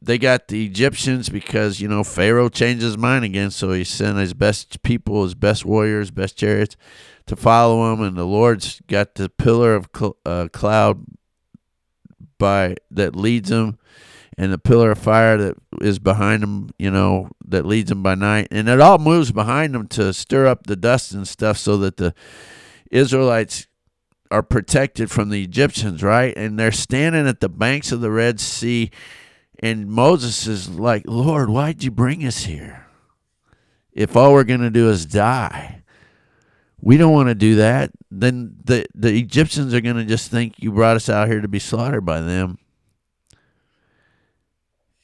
they 0.00 0.16
got 0.16 0.48
the 0.48 0.64
Egyptians 0.64 1.28
because, 1.28 1.80
you 1.80 1.88
know, 1.88 2.04
Pharaoh 2.04 2.48
changed 2.48 2.82
his 2.82 2.96
mind 2.96 3.24
again. 3.24 3.50
So 3.50 3.72
he 3.72 3.84
sent 3.84 4.18
his 4.18 4.32
best 4.32 4.82
people, 4.82 5.24
his 5.24 5.34
best 5.34 5.64
warriors, 5.64 6.10
best 6.10 6.36
chariots 6.36 6.76
to 7.28 7.36
follow 7.36 7.92
him, 7.92 8.00
and 8.00 8.16
the 8.16 8.24
Lord's 8.24 8.80
got 8.88 9.14
the 9.14 9.28
pillar 9.28 9.74
of 9.74 9.88
cl- 9.94 10.16
uh, 10.24 10.48
cloud 10.50 11.04
by 12.38 12.76
that 12.90 13.14
leads 13.14 13.50
them 13.50 13.78
and 14.38 14.52
the 14.52 14.58
pillar 14.58 14.92
of 14.92 14.98
fire 14.98 15.36
that 15.36 15.56
is 15.80 15.98
behind 15.98 16.44
them, 16.44 16.70
you 16.78 16.90
know, 16.90 17.28
that 17.44 17.66
leads 17.66 17.88
them 17.88 18.04
by 18.04 18.14
night, 18.14 18.46
and 18.52 18.68
it 18.68 18.80
all 18.80 18.98
moves 18.98 19.32
behind 19.32 19.74
them 19.74 19.88
to 19.88 20.12
stir 20.12 20.46
up 20.46 20.66
the 20.66 20.76
dust 20.76 21.12
and 21.12 21.26
stuff, 21.26 21.58
so 21.58 21.76
that 21.78 21.96
the 21.96 22.14
Israelites 22.92 23.66
are 24.30 24.44
protected 24.44 25.10
from 25.10 25.30
the 25.30 25.42
Egyptians, 25.42 26.04
right? 26.04 26.32
And 26.36 26.56
they're 26.56 26.70
standing 26.70 27.26
at 27.26 27.40
the 27.40 27.48
banks 27.48 27.90
of 27.90 28.00
the 28.00 28.12
Red 28.12 28.38
Sea, 28.38 28.92
and 29.58 29.88
Moses 29.88 30.46
is 30.46 30.70
like, 30.70 31.02
Lord, 31.06 31.50
why'd 31.50 31.82
you 31.82 31.90
bring 31.90 32.24
us 32.24 32.44
here? 32.44 32.86
If 33.92 34.16
all 34.16 34.32
we're 34.32 34.44
going 34.44 34.60
to 34.60 34.70
do 34.70 34.88
is 34.88 35.04
die 35.04 35.77
we 36.80 36.96
don't 36.96 37.12
want 37.12 37.28
to 37.28 37.34
do 37.34 37.56
that. 37.56 37.90
Then 38.10 38.56
the 38.64 38.86
the 38.94 39.16
Egyptians 39.16 39.74
are 39.74 39.80
going 39.80 39.96
to 39.96 40.04
just 40.04 40.30
think 40.30 40.54
you 40.58 40.72
brought 40.72 40.96
us 40.96 41.08
out 41.08 41.28
here 41.28 41.40
to 41.40 41.48
be 41.48 41.58
slaughtered 41.58 42.04
by 42.04 42.20
them. 42.20 42.58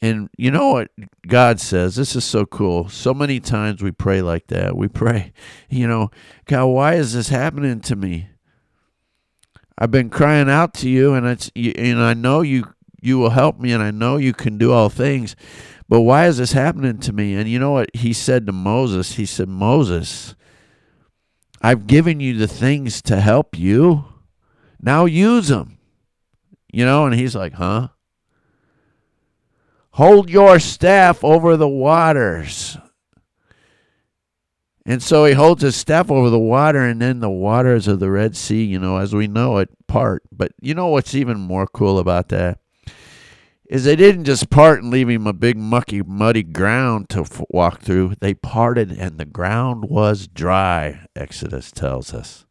And 0.00 0.28
you 0.36 0.50
know 0.50 0.70
what 0.70 0.90
God 1.26 1.60
says? 1.60 1.96
This 1.96 2.14
is 2.14 2.24
so 2.24 2.44
cool. 2.44 2.90
So 2.90 3.14
many 3.14 3.40
times 3.40 3.82
we 3.82 3.90
pray 3.90 4.20
like 4.20 4.48
that. 4.48 4.76
We 4.76 4.86
pray, 4.86 5.32
you 5.70 5.88
know, 5.88 6.10
God, 6.44 6.66
why 6.66 6.94
is 6.94 7.14
this 7.14 7.28
happening 7.28 7.80
to 7.80 7.96
me? 7.96 8.28
I've 9.78 9.90
been 9.90 10.10
crying 10.10 10.50
out 10.50 10.74
to 10.74 10.88
you, 10.88 11.14
and 11.14 11.26
it's 11.26 11.50
and 11.56 12.00
I 12.00 12.14
know 12.14 12.42
you 12.42 12.74
you 13.00 13.18
will 13.18 13.30
help 13.30 13.58
me, 13.58 13.72
and 13.72 13.82
I 13.82 13.90
know 13.90 14.16
you 14.16 14.32
can 14.32 14.56
do 14.56 14.72
all 14.72 14.88
things. 14.88 15.34
But 15.88 16.02
why 16.02 16.26
is 16.26 16.38
this 16.38 16.52
happening 16.52 16.98
to 16.98 17.12
me? 17.12 17.34
And 17.34 17.48
you 17.48 17.58
know 17.58 17.72
what 17.72 17.94
he 17.94 18.12
said 18.12 18.46
to 18.46 18.52
Moses? 18.52 19.14
He 19.14 19.26
said, 19.26 19.48
Moses, 19.48 20.34
I've 21.64 21.86
given 21.86 22.20
you 22.20 22.36
the 22.36 22.46
things 22.46 23.00
to 23.00 23.22
help 23.22 23.58
you. 23.58 24.04
Now 24.82 25.06
use 25.06 25.48
them. 25.48 25.78
You 26.70 26.84
know, 26.84 27.06
and 27.06 27.14
he's 27.14 27.34
like, 27.34 27.54
huh? 27.54 27.88
Hold 29.92 30.28
your 30.28 30.58
staff 30.58 31.24
over 31.24 31.56
the 31.56 31.66
waters. 31.66 32.76
And 34.84 35.02
so 35.02 35.24
he 35.24 35.32
holds 35.32 35.62
his 35.62 35.74
staff 35.74 36.10
over 36.10 36.28
the 36.28 36.38
water, 36.38 36.80
and 36.80 37.00
then 37.00 37.20
the 37.20 37.30
waters 37.30 37.88
of 37.88 37.98
the 37.98 38.10
Red 38.10 38.36
Sea, 38.36 38.62
you 38.62 38.78
know, 38.78 38.98
as 38.98 39.14
we 39.14 39.26
know 39.26 39.56
it, 39.56 39.70
part. 39.86 40.22
But 40.30 40.52
you 40.60 40.74
know 40.74 40.88
what's 40.88 41.14
even 41.14 41.38
more 41.38 41.66
cool 41.66 41.98
about 41.98 42.28
that? 42.28 42.58
Is 43.66 43.84
they 43.84 43.96
didn't 43.96 44.24
just 44.24 44.50
part 44.50 44.82
and 44.82 44.90
leave 44.90 45.08
him 45.08 45.26
a 45.26 45.32
big 45.32 45.56
mucky 45.56 46.02
muddy 46.02 46.42
ground 46.42 47.08
to 47.08 47.20
f- 47.20 47.42
walk 47.48 47.80
through. 47.80 48.14
They 48.20 48.34
parted 48.34 48.92
and 48.92 49.18
the 49.18 49.24
ground 49.24 49.86
was 49.88 50.26
dry 50.26 51.06
exodus 51.16 51.72
tells 51.72 52.12
us. 52.12 52.44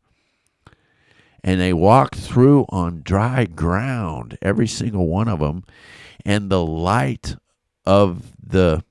And 1.43 1.59
they 1.59 1.73
walked 1.73 2.15
through 2.15 2.65
on 2.69 3.01
dry 3.03 3.45
ground 3.45 4.37
every 4.41 4.67
single 4.67 5.07
one 5.07 5.27
of 5.27 5.39
them 5.39 5.63
and 6.25 6.49
the 6.49 6.65
light 6.65 7.35
of 7.85 8.31
the 8.41 8.83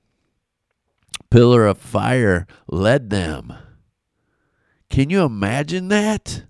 pillar 1.29 1.65
of 1.65 1.77
fire 1.77 2.47
led 2.67 3.09
them. 3.09 3.53
Can 4.89 5.09
you 5.09 5.23
imagine 5.23 5.87
that? 5.89 6.43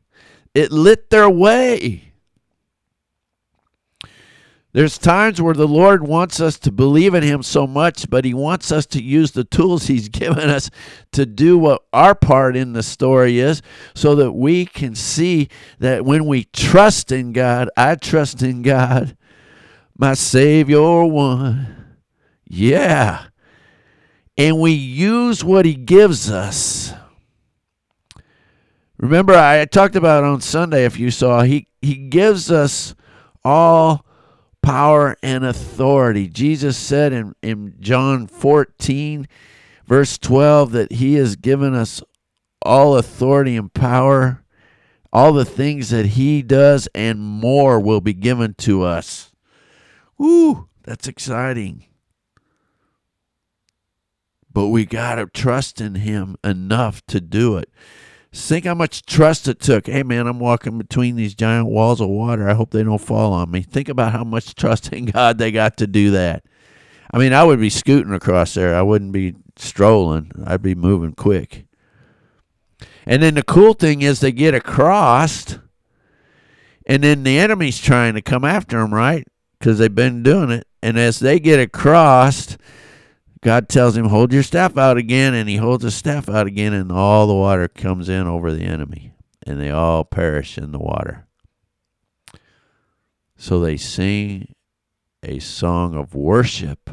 It 0.53 0.72
lit 0.72 1.10
their 1.10 1.30
way 1.30 2.12
there's 4.74 4.98
times 4.98 5.39
where 5.39 5.53
the 5.53 5.68
Lord 5.68 6.08
wants 6.08 6.39
us 6.39 6.58
to 6.60 6.72
believe 6.72 7.13
in 7.13 7.22
Him 7.22 7.44
so 7.44 7.68
much, 7.68 8.10
but 8.10 8.25
He 8.25 8.34
wants 8.34 8.72
us 8.72 8.88
to 8.88 9.01
use 9.01 9.32
the 9.32 9.44
tools 9.44 9.86
He's 9.88 10.10
given 10.10 10.50
us 10.50 10.72
to 11.12 11.27
do 11.27 11.60
what 11.60 11.84
our 11.94 12.15
part 12.15 12.56
in 12.56 12.74
the 12.74 12.82
story 12.82 13.39
is 13.39 13.62
so 13.94 14.15
that 14.15 14.32
we 14.32 14.65
can 14.65 14.96
see 14.96 15.48
that 15.77 16.06
when 16.06 16.25
we 16.25 16.46
trust 16.46 17.12
in 17.12 17.34
God, 17.34 17.70
I 17.77 17.96
trust 17.96 18.42
in 18.42 18.63
God, 18.63 19.15
my 19.96 20.15
Savior 20.15 21.06
one. 21.06 21.96
Yeah. 22.48 23.25
And 24.36 24.60
we 24.60 24.72
use 24.72 25.44
what 25.44 25.65
He 25.65 25.75
gives 25.75 26.32
us. 26.32 26.94
Remember, 28.98 29.36
I 29.36 29.65
talked 29.65 29.96
about 29.96 30.24
on 30.24 30.42
Sunday, 30.42 30.86
if 30.86 30.98
you 30.98 31.12
saw, 31.12 31.44
He, 31.44 31.68
he 31.80 31.96
gives 31.96 32.50
us 32.50 32.96
all 33.46 34.03
power 34.63 35.15
and 35.22 35.46
authority. 35.46 36.27
Jesus 36.27 36.75
said 36.75 37.13
in, 37.13 37.36
in 37.43 37.75
John 37.79 38.25
14, 38.25 39.27
verse 39.86 40.17
12, 40.17 40.72
that 40.72 40.93
He 40.93 41.13
has 41.15 41.36
given 41.36 41.75
us 41.75 42.01
all 42.63 42.98
authority 42.98 43.55
and 43.55 43.72
power 43.72 44.43
all 45.13 45.32
the 45.32 45.46
things 45.46 45.91
that 45.91 46.08
He 46.08 46.41
does 46.41 46.89
and 46.96 47.20
more 47.20 47.79
will 47.79 48.01
be 48.01 48.13
given 48.13 48.55
to 48.55 48.82
us. 48.82 49.32
Woo, 50.17 50.67
that's 50.82 51.08
exciting. 51.08 51.86
But 54.51 54.70
we 54.70 54.86
got 54.86 55.15
to 55.15 55.27
trust 55.27 55.79
in 55.79 55.96
Him 55.96 56.36
enough 56.43 57.05
to 57.08 57.22
do 57.22 57.58
it. 57.58 57.70
Think 58.36 58.66
how 58.66 58.74
much 58.74 59.06
trust 59.06 59.48
it 59.48 59.60
took. 59.60 59.86
Hey, 59.86 60.02
man, 60.02 60.25
I'm 60.25 60.40
walking 60.40 60.80
between 60.80 61.16
these 61.16 61.36
giant 61.36 61.68
walls 61.68 62.02
of 62.02 62.10
water. 62.10 62.50
I 62.50 62.56
hope 62.56 62.72
they 62.72 62.84
don't 62.84 62.98
fall 62.98 63.32
on 63.32 63.52
me. 63.52 63.62
Think 63.62 63.90
about 63.90 64.12
how 64.12 64.24
much 64.24 64.56
trust 64.56 64.92
in 64.92 65.06
God 65.06 65.38
they 65.38 65.52
got 65.52 65.78
to 65.78 65.88
do 65.88 66.12
that. 66.12 66.44
I 67.13 67.20
mean, 67.20 67.32
I 67.32 67.44
would 67.44 67.60
be 67.60 67.70
scooting 67.70 68.13
across 68.13 68.56
there. 68.56 68.75
I 68.75 68.82
wouldn't 68.82 69.12
be 69.12 69.36
strolling. 69.56 70.32
I'd 70.46 70.63
be 70.63 70.74
moving 70.74 71.13
quick. 71.13 71.68
And 73.06 73.22
then 73.22 73.36
the 73.36 73.44
cool 73.44 73.74
thing 73.74 74.02
is 74.02 74.20
they 74.20 74.32
get 74.32 74.56
across, 74.56 75.60
and 76.88 77.04
then 77.04 77.24
the 77.24 77.38
enemy's 77.38 77.80
trying 77.80 78.16
to 78.16 78.22
come 78.22 78.44
after 78.44 78.80
them, 78.80 78.94
right? 78.94 79.28
Because 79.60 79.78
they've 79.78 79.94
been 79.94 80.24
doing 80.24 80.50
it. 80.50 80.68
And 80.82 80.98
as 80.98 81.20
they 81.20 81.40
get 81.40 81.60
across, 81.60 82.58
God 83.44 83.68
tells 83.68 83.96
him, 83.98 84.08
Hold 84.08 84.32
your 84.32 84.42
staff 84.42 84.78
out 84.78 84.98
again. 84.98 85.34
And 85.34 85.48
he 85.50 85.58
holds 85.58 85.84
his 85.84 85.94
staff 85.94 86.30
out 86.30 86.48
again, 86.48 86.74
and 86.74 86.92
all 86.92 87.28
the 87.28 87.34
water 87.36 87.68
comes 87.68 88.10
in 88.10 88.26
over 88.26 88.52
the 88.52 88.64
enemy, 88.64 89.14
and 89.46 89.60
they 89.60 89.70
all 89.70 90.06
perish 90.06 90.58
in 90.58 90.72
the 90.72 90.80
water. 90.80 91.28
So 93.36 93.60
they 93.60 93.76
sing 93.76 94.56
a 95.22 95.40
song 95.40 95.96
of 95.96 96.16
worship 96.16 96.90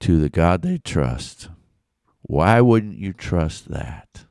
to 0.00 0.18
the 0.18 0.28
God 0.28 0.62
they 0.62 0.78
trust. 0.78 1.48
Why 2.22 2.60
wouldn't 2.60 2.98
you 2.98 3.12
trust 3.12 3.70
that? 3.70 4.25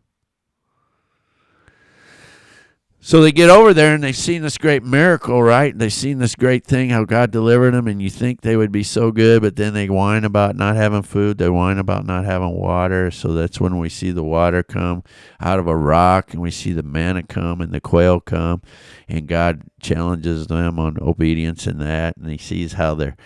So 3.06 3.22
they 3.22 3.32
get 3.32 3.52
over 3.52 3.72
there 3.72 3.94
and 3.94 4.04
they've 4.04 4.18
seen 4.18 4.42
this 4.42 4.58
great 4.58 4.82
miracle, 4.82 5.44
right? 5.44 5.78
They've 5.78 5.94
seen 5.94 6.18
this 6.18 6.34
great 6.34 6.66
thing, 6.66 6.90
how 6.90 7.04
God 7.04 7.30
delivered 7.30 7.76
them, 7.76 7.88
and 7.88 8.02
you 8.02 8.10
think 8.10 8.42
they 8.42 8.58
would 8.58 8.72
be 8.72 8.82
so 8.82 9.12
good, 9.12 9.44
but 9.44 9.56
then 9.56 9.76
they 9.76 9.88
whine 9.88 10.24
about 10.24 10.56
not 10.56 10.76
having 10.76 11.04
food. 11.04 11.38
They 11.38 11.48
whine 11.48 11.78
about 11.78 12.08
not 12.08 12.26
having 12.26 12.56
water. 12.56 13.12
So 13.12 13.34
that's 13.34 13.62
when 13.62 13.78
we 13.78 13.90
see 13.90 14.10
the 14.10 14.24
water 14.24 14.64
come 14.64 15.04
out 15.40 15.60
of 15.60 15.68
a 15.68 15.78
rock, 15.78 16.34
and 16.34 16.42
we 16.42 16.50
see 16.50 16.72
the 16.72 16.82
manna 16.82 17.22
come 17.22 17.62
and 17.62 17.72
the 17.72 17.80
quail 17.80 18.20
come, 18.20 18.64
and 19.08 19.28
God 19.28 19.62
challenges 19.80 20.48
them 20.48 20.80
on 20.80 20.98
obedience 21.00 21.68
in 21.68 21.78
that, 21.78 22.18
and 22.18 22.28
He 22.28 22.40
sees 22.40 22.74
how 22.74 22.96
they're 22.96 23.18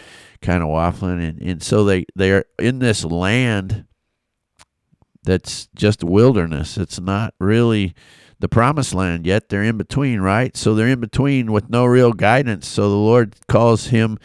kind 0.41 0.61
of 0.61 0.67
waffling, 0.67 1.25
and, 1.25 1.41
and 1.41 1.63
so 1.63 1.85
they 1.85 2.05
they're 2.15 2.43
in 2.59 2.79
this 2.79 3.05
land 3.05 3.85
that's 5.23 5.69
just 5.73 6.03
wilderness. 6.03 6.77
It's 6.77 6.99
not 6.99 7.33
really 7.39 7.95
the 8.39 8.49
promised 8.49 8.93
land 8.93 9.25
yet. 9.25 9.49
They're 9.49 9.63
in 9.63 9.77
between, 9.77 10.21
right? 10.21 10.55
So 10.55 10.73
they're 10.73 10.87
in 10.87 10.99
between 10.99 11.51
with 11.51 11.69
no 11.69 11.85
real 11.85 12.13
guidance. 12.13 12.67
So 12.67 12.89
the 12.89 12.95
Lord 12.95 13.35
calls 13.47 13.87
him 13.87 14.17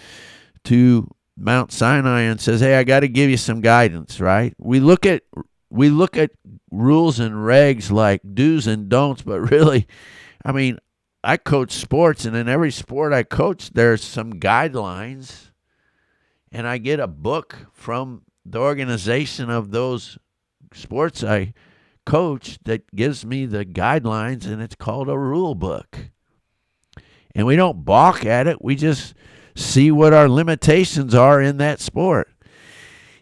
to 0.64 1.08
Mount 1.36 1.72
Sinai 1.72 2.22
and 2.22 2.40
says, 2.40 2.60
"Hey, 2.60 2.76
I 2.76 2.84
got 2.84 3.00
to 3.00 3.08
give 3.08 3.30
you 3.30 3.36
some 3.36 3.60
guidance, 3.60 4.20
right?" 4.20 4.54
We 4.58 4.80
look 4.80 5.04
at 5.04 5.22
we 5.70 5.90
look 5.90 6.16
at 6.16 6.30
rules 6.70 7.18
and 7.18 7.34
regs 7.34 7.90
like 7.90 8.22
do's 8.34 8.66
and 8.66 8.88
don'ts, 8.88 9.22
but 9.22 9.40
really, 9.50 9.86
I 10.44 10.52
mean, 10.52 10.78
I 11.22 11.36
coach 11.36 11.72
sports, 11.72 12.24
and 12.24 12.36
in 12.36 12.48
every 12.48 12.70
sport 12.70 13.12
I 13.12 13.24
coach, 13.24 13.70
there's 13.70 14.04
some 14.04 14.34
guidelines, 14.34 15.50
and 16.52 16.66
I 16.66 16.78
get 16.78 17.00
a 17.00 17.08
book 17.08 17.56
from 17.72 18.22
the 18.46 18.60
organization 18.60 19.50
of 19.50 19.70
those 19.70 20.18
sports 20.72 21.24
I 21.24 21.54
coach 22.04 22.58
that 22.64 22.94
gives 22.94 23.24
me 23.24 23.46
the 23.46 23.64
guidelines, 23.64 24.46
and 24.46 24.62
it's 24.62 24.74
called 24.74 25.08
a 25.08 25.18
rule 25.18 25.54
book. 25.54 26.10
And 27.34 27.46
we 27.46 27.56
don't 27.56 27.84
balk 27.84 28.24
at 28.24 28.46
it, 28.46 28.62
we 28.62 28.76
just 28.76 29.14
see 29.56 29.90
what 29.90 30.12
our 30.12 30.28
limitations 30.28 31.14
are 31.14 31.40
in 31.40 31.58
that 31.58 31.80
sport. 31.80 32.28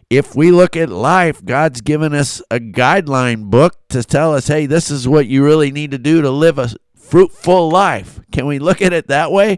If 0.09 0.35
we 0.35 0.51
look 0.51 0.77
at 0.77 0.89
life, 0.89 1.43
God's 1.43 1.81
given 1.81 2.13
us 2.13 2.41
a 2.51 2.59
guideline 2.59 3.45
book 3.45 3.87
to 3.89 4.03
tell 4.03 4.35
us, 4.35 4.47
hey, 4.47 4.67
this 4.67 4.91
is 4.91 5.07
what 5.07 5.25
you 5.25 5.43
really 5.43 5.71
need 5.71 5.91
to 5.91 5.97
do 5.97 6.21
to 6.21 6.29
live 6.29 6.59
a 6.59 6.69
fruitful 6.95 7.69
life. 7.69 8.19
Can 8.31 8.45
we 8.45 8.59
look 8.59 8.81
at 8.81 8.93
it 8.93 9.07
that 9.07 9.31
way? 9.31 9.57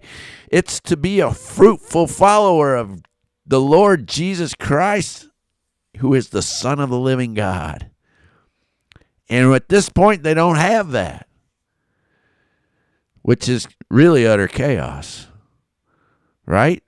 It's 0.50 0.80
to 0.82 0.96
be 0.96 1.20
a 1.20 1.32
fruitful 1.32 2.08
follower 2.08 2.76
of 2.76 3.02
the 3.46 3.60
Lord 3.60 4.08
Jesus 4.08 4.54
Christ, 4.56 5.28
who 5.98 6.14
is 6.14 6.30
the 6.30 6.42
Son 6.42 6.80
of 6.80 6.90
the 6.90 7.00
living 7.00 7.34
God. 7.34 7.92
And 9.30 9.54
at 9.54 9.70
this 9.70 9.90
point, 9.90 10.24
they 10.24 10.34
don't 10.34 10.58
have 10.58 10.92
that, 10.92 11.28
which 13.22 13.50
is 13.50 13.68
really 13.90 14.28
utter 14.28 14.48
chaos, 14.48 15.28
right? 16.46 16.84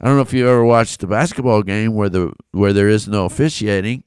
I 0.00 0.06
don't 0.06 0.16
know 0.16 0.22
if 0.22 0.32
you 0.32 0.48
ever 0.48 0.64
watched 0.64 1.02
a 1.02 1.06
basketball 1.06 1.62
game 1.62 1.94
where 1.94 2.08
the 2.08 2.32
where 2.50 2.72
there 2.72 2.88
is 2.88 3.06
no 3.06 3.24
officiating, 3.24 4.04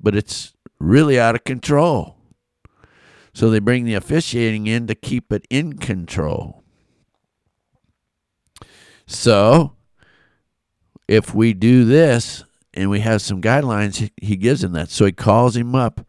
but 0.00 0.14
it's 0.14 0.52
really 0.78 1.18
out 1.18 1.34
of 1.34 1.44
control. 1.44 2.16
So 3.34 3.50
they 3.50 3.58
bring 3.58 3.84
the 3.84 3.94
officiating 3.94 4.66
in 4.66 4.86
to 4.88 4.94
keep 4.94 5.32
it 5.32 5.46
in 5.48 5.78
control. 5.78 6.62
So 9.06 9.72
if 11.08 11.34
we 11.34 11.54
do 11.54 11.84
this, 11.84 12.44
and 12.74 12.90
we 12.90 13.00
have 13.00 13.22
some 13.22 13.40
guidelines 13.40 14.10
he 14.20 14.36
gives 14.36 14.64
him 14.64 14.72
that. 14.72 14.90
So 14.90 15.04
he 15.04 15.12
calls 15.12 15.56
him 15.56 15.74
up 15.74 16.06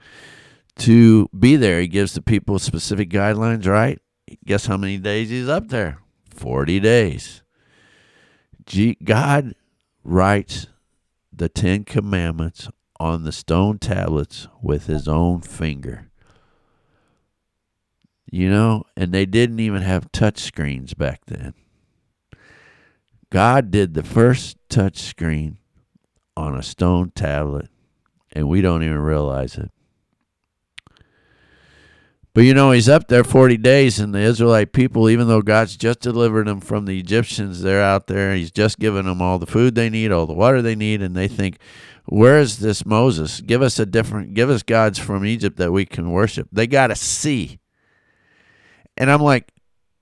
to 0.77 1.29
be 1.37 1.55
there. 1.55 1.79
He 1.81 1.87
gives 1.87 2.13
the 2.13 2.21
people 2.21 2.59
specific 2.59 3.09
guidelines 3.09 3.67
right? 3.67 3.99
Guess 4.45 4.65
how 4.65 4.77
many 4.77 4.97
days 4.97 5.29
he's 5.29 5.49
up 5.49 5.69
there? 5.69 5.99
40 6.29 6.79
days. 6.79 7.43
God 9.03 9.55
writes 10.03 10.67
the 11.31 11.49
10 11.49 11.83
commandments 11.83 12.69
on 12.99 13.23
the 13.23 13.31
stone 13.31 13.79
tablets 13.79 14.47
with 14.61 14.87
his 14.87 15.07
own 15.07 15.41
finger. 15.41 16.09
You 18.31 18.49
know 18.49 18.85
and 18.97 19.11
they 19.11 19.25
didn't 19.25 19.59
even 19.59 19.83
have 19.83 20.11
touch 20.11 20.39
screens 20.39 20.93
back 20.93 21.25
then. 21.27 21.53
God 23.29 23.69
did 23.69 23.93
the 23.93 24.03
first 24.03 24.57
touch 24.69 24.97
screen 24.97 25.57
on 26.35 26.55
a 26.55 26.63
stone 26.63 27.11
tablet, 27.15 27.69
and 28.31 28.47
we 28.47 28.61
don't 28.61 28.83
even 28.83 28.99
realize 28.99 29.57
it. 29.57 29.71
But 32.33 32.41
you 32.41 32.55
know, 32.55 32.71
he's 32.71 32.89
up 32.89 33.07
there 33.07 33.23
40 33.23 33.57
days, 33.57 33.99
and 33.99 34.13
the 34.13 34.19
Israelite 34.19 34.73
people, 34.73 35.07
even 35.07 35.27
though 35.27 35.43
God's 35.43 35.77
just 35.77 35.99
delivered 35.99 36.47
them 36.47 36.61
from 36.61 36.85
the 36.85 36.99
Egyptians, 36.99 37.61
they're 37.61 37.83
out 37.83 38.07
there. 38.07 38.33
He's 38.33 38.49
just 38.49 38.79
given 38.79 39.05
them 39.05 39.21
all 39.21 39.37
the 39.37 39.45
food 39.45 39.75
they 39.75 39.89
need, 39.89 40.11
all 40.11 40.25
the 40.25 40.33
water 40.33 40.61
they 40.61 40.75
need, 40.75 41.03
and 41.03 41.15
they 41.15 41.27
think, 41.27 41.59
Where 42.05 42.39
is 42.39 42.57
this 42.57 42.87
Moses? 42.87 43.39
Give 43.39 43.61
us 43.61 43.77
a 43.77 43.85
different, 43.85 44.33
give 44.33 44.49
us 44.49 44.63
gods 44.63 44.97
from 44.97 45.25
Egypt 45.25 45.57
that 45.57 45.71
we 45.71 45.85
can 45.85 46.11
worship. 46.11 46.47
They 46.51 46.65
got 46.65 46.87
to 46.87 46.95
see. 46.95 47.59
And 48.97 49.11
I'm 49.11 49.21
like, 49.21 49.51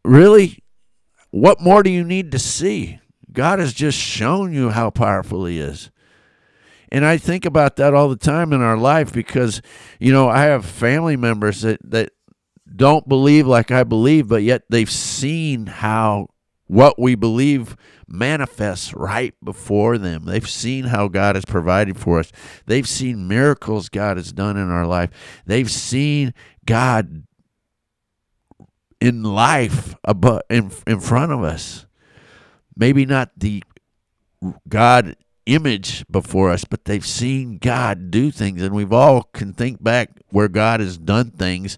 Really? 0.06 0.64
What 1.32 1.62
more 1.62 1.84
do 1.84 1.90
you 1.90 2.04
need 2.04 2.32
to 2.32 2.40
see? 2.40 3.00
God 3.34 3.60
has 3.60 3.74
just 3.74 3.98
shown 3.98 4.54
you 4.54 4.70
how 4.70 4.90
powerful 4.90 5.46
He 5.46 5.60
is. 5.60 5.92
And 6.92 7.06
I 7.06 7.18
think 7.18 7.46
about 7.46 7.78
that 7.78 7.94
all 7.94 8.10
the 8.10 8.18
time 8.18 8.52
in 8.52 8.62
our 8.62 8.78
life 8.78 9.14
because, 9.14 9.62
you 10.00 10.12
know, 10.12 10.28
I 10.28 10.44
have 10.44 10.66
family 10.66 11.16
members 11.16 11.62
that, 11.62 11.80
that 11.90 12.12
don't 12.76 13.08
believe 13.08 13.48
like 13.48 13.72
I 13.72 13.84
believe, 13.84 14.28
but 14.28 14.44
yet 14.44 14.64
they've 14.70 14.92
seen 14.92 15.68
how 15.68 16.28
what 16.68 16.98
we 16.98 17.16
believe 17.16 17.76
manifests 18.08 18.94
right 18.94 19.34
before 19.44 19.98
them. 19.98 20.26
They've 20.26 20.50
seen 20.50 20.86
how 20.86 21.08
God 21.08 21.36
has 21.36 21.46
provided 21.46 21.98
for 21.98 22.20
us. 22.20 22.32
They've 22.66 22.88
seen 22.88 23.28
miracles 23.28 23.90
God 23.90 24.18
has 24.18 24.32
done 24.32 24.58
in 24.58 24.70
our 24.70 24.86
life. 24.86 25.10
They've 25.46 25.70
seen 25.70 26.34
God 26.66 27.24
in 29.02 29.24
life 29.24 29.96
above, 30.04 30.42
in, 30.50 30.72
in 30.88 31.00
front 31.00 31.32
of 31.32 31.44
us. 31.44 31.88
Maybe 32.76 33.06
not 33.06 33.32
the 33.36 33.64
God 34.68 35.16
image 35.46 36.06
before 36.10 36.50
us, 36.50 36.64
but 36.64 36.86
they've 36.86 37.06
seen 37.06 37.58
God 37.58 38.12
do 38.12 38.32
things. 38.32 38.62
And 38.62 38.76
we've 38.76 38.94
all 38.94 39.24
can 39.34 39.54
think 39.54 39.84
back 39.84 40.10
where 40.30 40.48
God 40.48 40.80
has 40.80 40.98
done 40.98 41.32
things 41.32 41.78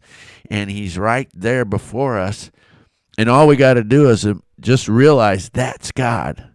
and 0.50 0.70
He's 0.70 0.98
right 0.98 1.30
there 1.34 1.66
before 1.66 2.18
us. 2.18 2.52
And 3.18 3.30
all 3.30 3.48
we 3.48 3.56
got 3.56 3.76
to 3.76 3.84
do 3.84 4.10
is 4.10 4.26
uh, 4.26 4.36
just 4.60 4.88
realize 4.88 5.50
that's 5.50 5.92
God. 5.92 6.50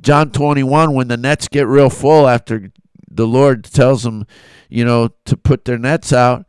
John 0.00 0.30
21, 0.30 0.94
when 0.94 1.08
the 1.08 1.16
nets 1.16 1.48
get 1.48 1.66
real 1.66 1.90
full 1.90 2.26
after 2.26 2.72
the 3.08 3.26
Lord 3.26 3.64
tells 3.64 4.02
them, 4.02 4.26
you 4.68 4.84
know, 4.84 5.10
to 5.26 5.36
put 5.36 5.64
their 5.64 5.78
nets 5.78 6.12
out, 6.12 6.46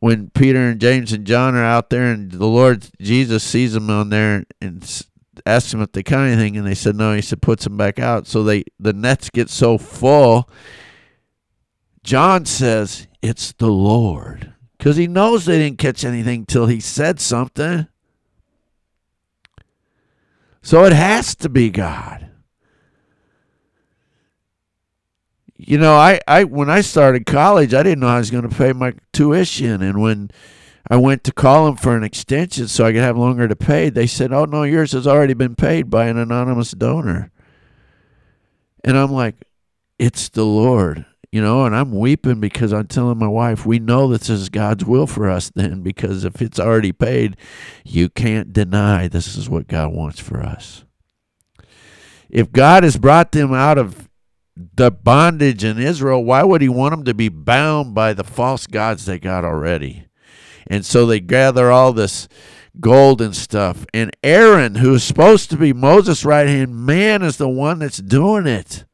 when 0.00 0.30
Peter 0.30 0.58
and 0.58 0.80
James 0.80 1.12
and 1.12 1.26
John 1.26 1.54
are 1.54 1.64
out 1.64 1.90
there 1.90 2.10
and 2.10 2.32
the 2.32 2.46
Lord 2.46 2.88
Jesus 3.00 3.44
sees 3.44 3.74
them 3.74 3.90
on 3.90 4.08
there 4.08 4.44
and 4.60 4.82
asked 5.46 5.70
them 5.70 5.82
if 5.82 5.92
they 5.92 6.02
caught 6.02 6.26
anything, 6.26 6.56
and 6.56 6.66
they 6.66 6.74
said 6.74 6.96
no. 6.96 7.14
He 7.14 7.22
said 7.22 7.42
puts 7.42 7.64
them 7.64 7.76
back 7.76 7.98
out. 7.98 8.26
So 8.26 8.42
they 8.42 8.64
the 8.78 8.92
nets 8.92 9.30
get 9.30 9.48
so 9.48 9.78
full. 9.78 10.48
John 12.02 12.46
says 12.46 13.06
it's 13.20 13.52
the 13.52 13.68
Lord 13.70 14.54
Because 14.78 14.96
he 14.96 15.06
knows 15.06 15.44
they 15.44 15.58
didn't 15.58 15.78
catch 15.78 16.04
anything 16.04 16.46
till 16.46 16.66
he 16.66 16.80
said 16.80 17.20
something. 17.20 17.86
So 20.62 20.84
it 20.84 20.92
has 20.92 21.34
to 21.36 21.48
be 21.48 21.70
God. 21.70 22.30
You 25.56 25.76
know, 25.76 25.94
I, 25.94 26.20
I 26.26 26.44
when 26.44 26.70
I 26.70 26.80
started 26.80 27.26
college, 27.26 27.74
I 27.74 27.82
didn't 27.82 28.00
know 28.00 28.08
I 28.08 28.18
was 28.18 28.30
going 28.30 28.48
to 28.48 28.54
pay 28.54 28.72
my 28.72 28.94
tuition, 29.12 29.82
and 29.82 30.00
when 30.00 30.30
I 30.90 30.96
went 30.96 31.24
to 31.24 31.32
call 31.32 31.66
them 31.66 31.76
for 31.76 31.96
an 31.96 32.02
extension 32.02 32.66
so 32.68 32.84
I 32.84 32.92
could 32.92 33.02
have 33.02 33.16
longer 33.16 33.46
to 33.46 33.56
pay, 33.56 33.88
they 33.88 34.06
said, 34.06 34.32
"Oh 34.32 34.44
no, 34.44 34.64
yours 34.64 34.92
has 34.92 35.06
already 35.06 35.34
been 35.34 35.54
paid 35.54 35.88
by 35.88 36.06
an 36.06 36.18
anonymous 36.18 36.72
donor." 36.72 37.30
And 38.84 38.98
I'm 38.98 39.12
like, 39.12 39.36
"It's 39.98 40.28
the 40.28 40.44
Lord." 40.44 41.06
you 41.32 41.40
know, 41.40 41.64
and 41.64 41.76
I'm 41.76 41.96
weeping 41.96 42.40
because 42.40 42.72
I'm 42.72 42.88
telling 42.88 43.18
my 43.18 43.28
wife, 43.28 43.64
we 43.64 43.78
know 43.78 44.08
this 44.08 44.28
is 44.28 44.48
God's 44.48 44.84
will 44.84 45.06
for 45.06 45.30
us 45.30 45.50
then, 45.50 45.82
because 45.82 46.24
if 46.24 46.42
it's 46.42 46.58
already 46.58 46.92
paid, 46.92 47.36
you 47.84 48.08
can't 48.08 48.52
deny 48.52 49.06
this 49.06 49.36
is 49.36 49.48
what 49.48 49.68
God 49.68 49.92
wants 49.92 50.18
for 50.18 50.40
us. 50.40 50.84
If 52.28 52.50
God 52.50 52.82
has 52.82 52.96
brought 52.96 53.32
them 53.32 53.54
out 53.54 53.78
of 53.78 54.08
the 54.56 54.90
bondage 54.90 55.62
in 55.62 55.78
Israel, 55.78 56.24
why 56.24 56.42
would 56.42 56.62
he 56.62 56.68
want 56.68 56.92
them 56.92 57.04
to 57.04 57.14
be 57.14 57.28
bound 57.28 57.94
by 57.94 58.12
the 58.12 58.24
false 58.24 58.66
gods 58.66 59.06
they 59.06 59.18
got 59.18 59.44
already? 59.44 60.06
And 60.70 60.86
so 60.86 61.04
they 61.04 61.20
gather 61.20 61.70
all 61.70 61.92
this 61.92 62.28
gold 62.78 63.20
and 63.20 63.34
stuff. 63.34 63.84
And 63.92 64.16
Aaron, 64.22 64.76
who 64.76 64.94
is 64.94 65.04
supposed 65.04 65.50
to 65.50 65.56
be 65.56 65.72
Moses' 65.72 66.24
right 66.24 66.46
hand 66.46 66.86
man, 66.86 67.22
is 67.22 67.36
the 67.36 67.48
one 67.48 67.80
that's 67.80 67.98
doing 67.98 68.46
it. 68.46 68.84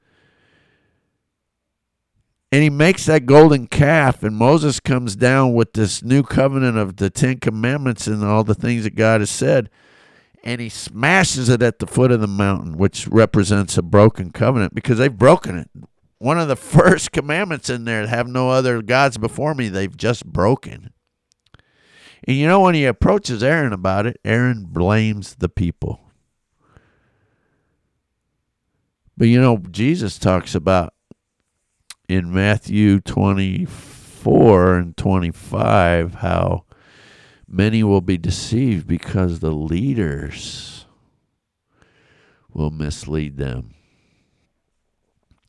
And 2.51 2.63
he 2.63 2.71
makes 2.71 3.05
that 3.07 3.27
golden 3.27 3.67
calf 3.67 4.23
and 4.23 4.35
moses 4.35 4.81
comes 4.81 5.15
down 5.15 5.53
with 5.53 5.75
this 5.75 6.03
new 6.03 6.23
covenant 6.23 6.79
of 6.79 6.97
the 6.97 7.11
ten 7.11 7.39
commandments 7.39 8.07
and 8.07 8.25
all 8.25 8.45
the 8.45 8.55
things 8.55 8.85
that 8.85 8.95
god 8.95 9.21
has 9.21 9.29
said 9.29 9.69
and 10.47 10.61
he 10.61 10.69
smashes 10.69 11.49
it 11.49 11.61
at 11.61 11.81
the 11.81 11.89
foot 11.89 12.13
of 12.13 12.21
the 12.21 12.29
mountain 12.29 12.79
which 12.79 13.09
represents 13.09 13.77
a 13.77 13.83
broken 13.83 14.31
covenant 14.31 14.75
because 14.75 14.97
they've 14.97 15.19
broken 15.19 15.59
it. 15.59 15.69
One 16.19 16.39
of 16.39 16.47
the 16.47 16.57
first 16.57 17.11
commandments 17.11 17.69
in 17.69 17.85
there 17.85 18.07
have 18.07 18.29
no 18.29 18.49
other 18.51 18.81
gods 18.81 19.19
before 19.19 19.55
me 19.55 19.69
they've 19.69 19.95
just 19.95 20.25
broken 20.25 20.93
and 22.25 22.37
you 22.37 22.47
know 22.47 22.61
when 22.61 22.75
he 22.75 22.85
approaches 22.85 23.43
aaron 23.43 23.73
about 23.73 24.07
it 24.07 24.19
aaron 24.25 24.65
blames 24.65 25.37
the 25.37 25.49
people 25.49 26.01
but 29.17 29.29
you 29.29 29.41
know 29.41 29.59
jesus 29.71 30.19
talks 30.19 30.55
about 30.55 30.93
in 32.09 32.33
Matthew 32.33 33.01
24 33.01 34.77
and 34.77 34.97
25 34.97 36.15
how 36.17 36.65
many 37.49 37.83
will 37.83 38.01
be 38.01 38.17
deceived 38.17 38.87
because 38.87 39.41
the 39.41 39.51
leaders 39.51 40.87
will 42.53 42.71
mislead 42.71 43.37
them. 43.37 43.75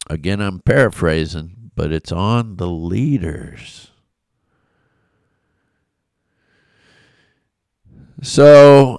Again, 0.10 0.41
I'm 0.41 0.60
paraphrasing, 0.60 1.71
but 1.75 1.91
it's 1.91 2.12
on 2.12 2.58
the 2.58 2.67
leaders. 2.67 3.91
So 8.21 8.97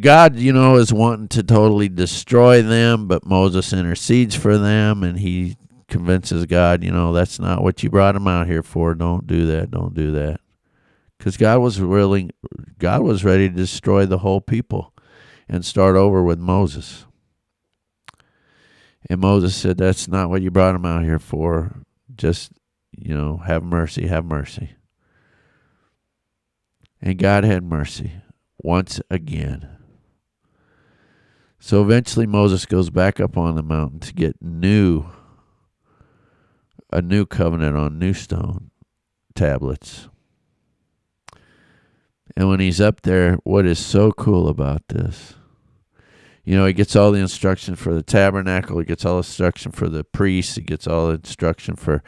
God, 0.00 0.36
you 0.36 0.52
know, 0.52 0.76
is 0.76 0.92
wanting 0.92 1.28
to 1.28 1.42
totally 1.42 1.88
destroy 1.88 2.62
them, 2.62 3.06
but 3.06 3.26
Moses 3.26 3.72
intercedes 3.72 4.34
for 4.34 4.58
them 4.58 5.02
and 5.02 5.18
he 5.18 5.56
convinces 5.88 6.46
God, 6.46 6.82
you 6.82 6.90
know, 6.90 7.12
that's 7.12 7.38
not 7.38 7.62
what 7.62 7.82
you 7.82 7.90
brought 7.90 8.16
him 8.16 8.26
out 8.26 8.46
here 8.46 8.62
for. 8.62 8.94
Don't 8.94 9.26
do 9.26 9.46
that. 9.46 9.70
Don't 9.70 9.94
do 9.94 10.12
that. 10.12 10.40
Because 11.18 11.36
God 11.36 11.60
was 11.60 11.80
willing, 11.80 12.32
God 12.78 13.02
was 13.02 13.24
ready 13.24 13.48
to 13.48 13.54
destroy 13.54 14.04
the 14.04 14.18
whole 14.18 14.40
people 14.40 14.92
and 15.48 15.64
start 15.64 15.94
over 15.94 16.22
with 16.22 16.38
Moses. 16.38 17.04
And 19.08 19.20
Moses 19.20 19.54
said, 19.54 19.76
That's 19.76 20.08
not 20.08 20.30
what 20.30 20.42
you 20.42 20.50
brought 20.50 20.74
him 20.74 20.86
out 20.86 21.04
here 21.04 21.18
for. 21.18 21.82
Just, 22.16 22.52
you 22.90 23.14
know, 23.14 23.36
have 23.38 23.62
mercy, 23.62 24.06
have 24.06 24.24
mercy. 24.24 24.70
And 27.00 27.18
God 27.18 27.44
had 27.44 27.62
mercy 27.62 28.12
once 28.64 29.00
again. 29.10 29.68
So 31.60 31.82
eventually 31.82 32.26
Moses 32.26 32.66
goes 32.66 32.90
back 32.90 33.20
up 33.20 33.36
on 33.36 33.54
the 33.54 33.62
mountain 33.62 34.00
to 34.00 34.12
get 34.12 34.42
new 34.42 35.06
a 36.90 37.02
new 37.02 37.26
covenant 37.26 37.76
on 37.76 37.98
new 37.98 38.14
stone 38.14 38.70
tablets. 39.34 40.08
And 42.36 42.48
when 42.48 42.60
he's 42.60 42.80
up 42.80 43.02
there, 43.02 43.34
what 43.44 43.66
is 43.66 43.84
so 43.84 44.12
cool 44.12 44.48
about 44.48 44.86
this? 44.88 45.34
You 46.44 46.56
know, 46.56 46.66
he 46.66 46.72
gets 46.72 46.94
all 46.94 47.10
the 47.10 47.20
instruction 47.20 47.74
for 47.74 47.94
the 47.94 48.02
tabernacle, 48.02 48.78
he 48.78 48.84
gets 48.84 49.04
all 49.04 49.14
the 49.14 49.18
instruction 49.18 49.72
for 49.72 49.88
the 49.88 50.04
priests, 50.04 50.54
he 50.54 50.62
gets 50.62 50.86
all 50.86 51.08
the 51.08 51.14
instruction 51.14 51.74
for 51.74 52.02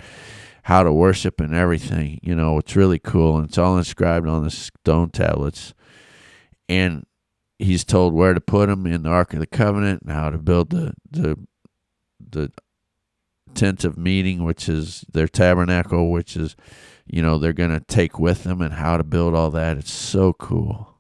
how 0.65 0.83
to 0.83 0.93
worship 0.93 1.41
and 1.41 1.55
everything. 1.55 2.21
You 2.23 2.35
know, 2.35 2.59
it's 2.59 2.77
really 2.77 2.99
cool 2.99 3.37
and 3.37 3.49
it's 3.49 3.59
all 3.59 3.79
inscribed 3.79 4.29
on 4.29 4.45
the 4.45 4.51
stone 4.51 5.11
tablets. 5.11 5.75
And 6.69 7.07
he's 7.59 7.85
told 7.85 8.13
where 8.13 8.35
to 8.35 8.41
put 8.41 8.69
them 8.69 8.87
in 8.87 9.03
the 9.03 9.11
Ark 9.11 9.33
of 9.33 9.41
the 9.41 9.47
Covenant 9.47 10.03
and 10.03 10.13
how 10.13 10.31
to 10.31 10.39
build 10.39 10.71
the 10.71 10.95
the 11.11 11.39
the 12.31 12.51
tent 13.55 13.85
of 13.85 13.97
meeting, 13.97 14.45
which 14.45 14.69
is 14.69 15.05
their 15.13 15.29
tabernacle, 15.29 16.11
which 16.11 16.37
is, 16.37 16.57
you 17.07 17.23
know, 17.23 17.39
they're 17.39 17.53
going 17.53 17.71
to 17.71 17.81
take 17.81 18.19
with 18.19 18.45
them 18.45 18.61
and 18.61 18.75
how 18.75 18.97
to 18.97 19.05
build 19.05 19.35
all 19.35 19.51
that. 19.51 19.79
It's 19.79 19.93
so 19.93 20.33
cool. 20.33 20.99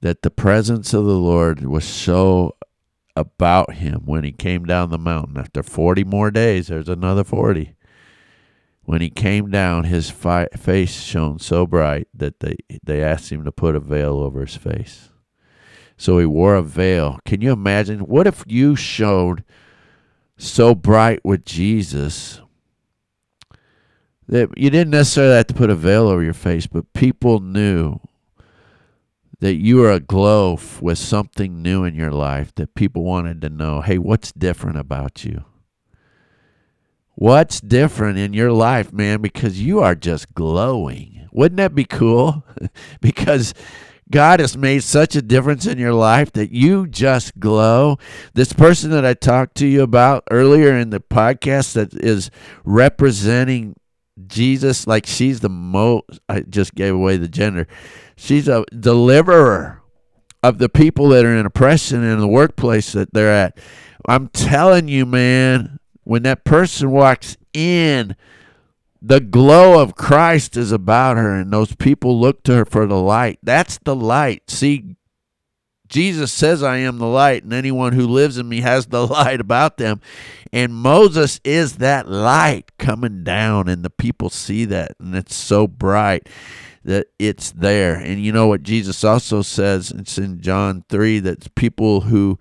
That 0.00 0.22
the 0.22 0.30
presence 0.30 0.92
of 0.92 1.04
the 1.04 1.18
Lord 1.18 1.64
was 1.64 1.84
so 1.84 2.56
about 3.16 3.74
him 3.74 4.02
when 4.04 4.24
he 4.24 4.32
came 4.32 4.64
down 4.64 4.90
the 4.90 4.98
mountain. 4.98 5.38
After 5.38 5.62
40 5.62 6.04
more 6.04 6.30
days, 6.30 6.68
there's 6.68 6.88
another 6.88 7.24
40. 7.24 7.75
When 8.86 9.00
he 9.00 9.10
came 9.10 9.50
down, 9.50 9.84
his 9.84 10.10
fi- 10.10 10.46
face 10.56 11.02
shone 11.02 11.40
so 11.40 11.66
bright 11.66 12.06
that 12.14 12.38
they, 12.38 12.56
they 12.84 13.02
asked 13.02 13.30
him 13.32 13.44
to 13.44 13.50
put 13.50 13.74
a 13.74 13.80
veil 13.80 14.20
over 14.20 14.42
his 14.42 14.54
face. 14.54 15.10
So 15.96 16.18
he 16.18 16.26
wore 16.26 16.54
a 16.54 16.62
veil. 16.62 17.18
Can 17.24 17.40
you 17.40 17.50
imagine? 17.50 18.00
What 18.00 18.28
if 18.28 18.44
you 18.46 18.76
showed 18.76 19.42
so 20.36 20.72
bright 20.72 21.24
with 21.24 21.44
Jesus 21.44 22.40
that 24.28 24.56
you 24.56 24.70
didn't 24.70 24.90
necessarily 24.90 25.34
have 25.34 25.48
to 25.48 25.54
put 25.54 25.70
a 25.70 25.74
veil 25.74 26.06
over 26.06 26.22
your 26.22 26.32
face, 26.32 26.68
but 26.68 26.92
people 26.92 27.40
knew 27.40 27.98
that 29.40 29.54
you 29.54 29.78
were 29.78 29.90
aglow 29.90 30.60
with 30.80 30.98
something 30.98 31.60
new 31.60 31.82
in 31.82 31.96
your 31.96 32.12
life 32.12 32.54
that 32.54 32.76
people 32.76 33.02
wanted 33.02 33.40
to 33.40 33.48
know 33.48 33.80
hey, 33.80 33.98
what's 33.98 34.30
different 34.30 34.78
about 34.78 35.24
you? 35.24 35.44
What's 37.18 37.62
different 37.62 38.18
in 38.18 38.34
your 38.34 38.52
life, 38.52 38.92
man? 38.92 39.22
Because 39.22 39.60
you 39.60 39.80
are 39.80 39.94
just 39.94 40.34
glowing. 40.34 41.26
Wouldn't 41.32 41.56
that 41.56 41.74
be 41.74 41.86
cool? 41.86 42.44
because 43.00 43.54
God 44.10 44.38
has 44.38 44.54
made 44.54 44.82
such 44.82 45.16
a 45.16 45.22
difference 45.22 45.66
in 45.66 45.78
your 45.78 45.94
life 45.94 46.30
that 46.32 46.52
you 46.52 46.86
just 46.86 47.40
glow. 47.40 47.96
This 48.34 48.52
person 48.52 48.90
that 48.90 49.06
I 49.06 49.14
talked 49.14 49.56
to 49.56 49.66
you 49.66 49.82
about 49.82 50.24
earlier 50.30 50.76
in 50.76 50.90
the 50.90 51.00
podcast 51.00 51.72
that 51.72 51.94
is 51.94 52.30
representing 52.64 53.76
Jesus, 54.26 54.86
like 54.86 55.06
she's 55.06 55.40
the 55.40 55.48
most, 55.48 56.20
I 56.28 56.40
just 56.40 56.74
gave 56.74 56.94
away 56.94 57.16
the 57.16 57.28
gender. 57.28 57.66
She's 58.16 58.46
a 58.46 58.66
deliverer 58.78 59.82
of 60.42 60.58
the 60.58 60.68
people 60.68 61.08
that 61.08 61.24
are 61.24 61.34
in 61.34 61.46
oppression 61.46 62.04
in 62.04 62.20
the 62.20 62.28
workplace 62.28 62.92
that 62.92 63.14
they're 63.14 63.32
at. 63.32 63.58
I'm 64.06 64.28
telling 64.28 64.86
you, 64.86 65.06
man, 65.06 65.75
when 66.06 66.22
that 66.22 66.44
person 66.44 66.92
walks 66.92 67.36
in, 67.52 68.14
the 69.02 69.18
glow 69.18 69.82
of 69.82 69.96
Christ 69.96 70.56
is 70.56 70.70
about 70.70 71.16
her, 71.16 71.34
and 71.34 71.52
those 71.52 71.74
people 71.74 72.20
look 72.20 72.44
to 72.44 72.54
her 72.54 72.64
for 72.64 72.86
the 72.86 72.98
light. 72.98 73.40
That's 73.42 73.78
the 73.78 73.96
light. 73.96 74.48
See, 74.48 74.94
Jesus 75.88 76.32
says, 76.32 76.62
I 76.62 76.76
am 76.76 76.98
the 76.98 77.08
light, 77.08 77.42
and 77.42 77.52
anyone 77.52 77.92
who 77.92 78.06
lives 78.06 78.38
in 78.38 78.48
me 78.48 78.60
has 78.60 78.86
the 78.86 79.04
light 79.08 79.40
about 79.40 79.78
them. 79.78 80.00
And 80.52 80.72
Moses 80.72 81.40
is 81.42 81.78
that 81.78 82.08
light 82.08 82.70
coming 82.78 83.24
down, 83.24 83.68
and 83.68 83.84
the 83.84 83.90
people 83.90 84.30
see 84.30 84.64
that, 84.66 84.92
and 85.00 85.12
it's 85.16 85.34
so 85.34 85.66
bright 85.66 86.28
that 86.84 87.08
it's 87.18 87.50
there. 87.50 87.96
And 87.96 88.22
you 88.22 88.30
know 88.30 88.46
what 88.46 88.62
Jesus 88.62 89.02
also 89.02 89.42
says? 89.42 89.90
It's 89.90 90.18
in 90.18 90.40
John 90.40 90.84
3 90.88 91.18
that 91.18 91.52
people 91.56 92.02
who 92.02 92.38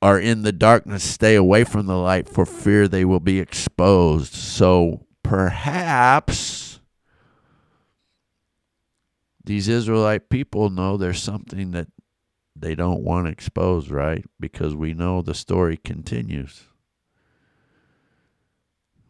are 0.00 0.18
in 0.18 0.42
the 0.42 0.52
darkness 0.52 1.02
stay 1.02 1.34
away 1.34 1.64
from 1.64 1.86
the 1.86 1.96
light 1.96 2.28
for 2.28 2.46
fear 2.46 2.86
they 2.86 3.04
will 3.04 3.20
be 3.20 3.40
exposed. 3.40 4.32
So 4.34 5.06
perhaps 5.22 6.80
these 9.44 9.68
Israelite 9.68 10.28
people 10.28 10.70
know 10.70 10.96
there's 10.96 11.22
something 11.22 11.72
that 11.72 11.88
they 12.54 12.74
don't 12.74 13.02
want 13.02 13.28
exposed, 13.28 13.90
right? 13.90 14.24
Because 14.38 14.74
we 14.74 14.94
know 14.94 15.22
the 15.22 15.34
story 15.34 15.76
continues. 15.76 16.64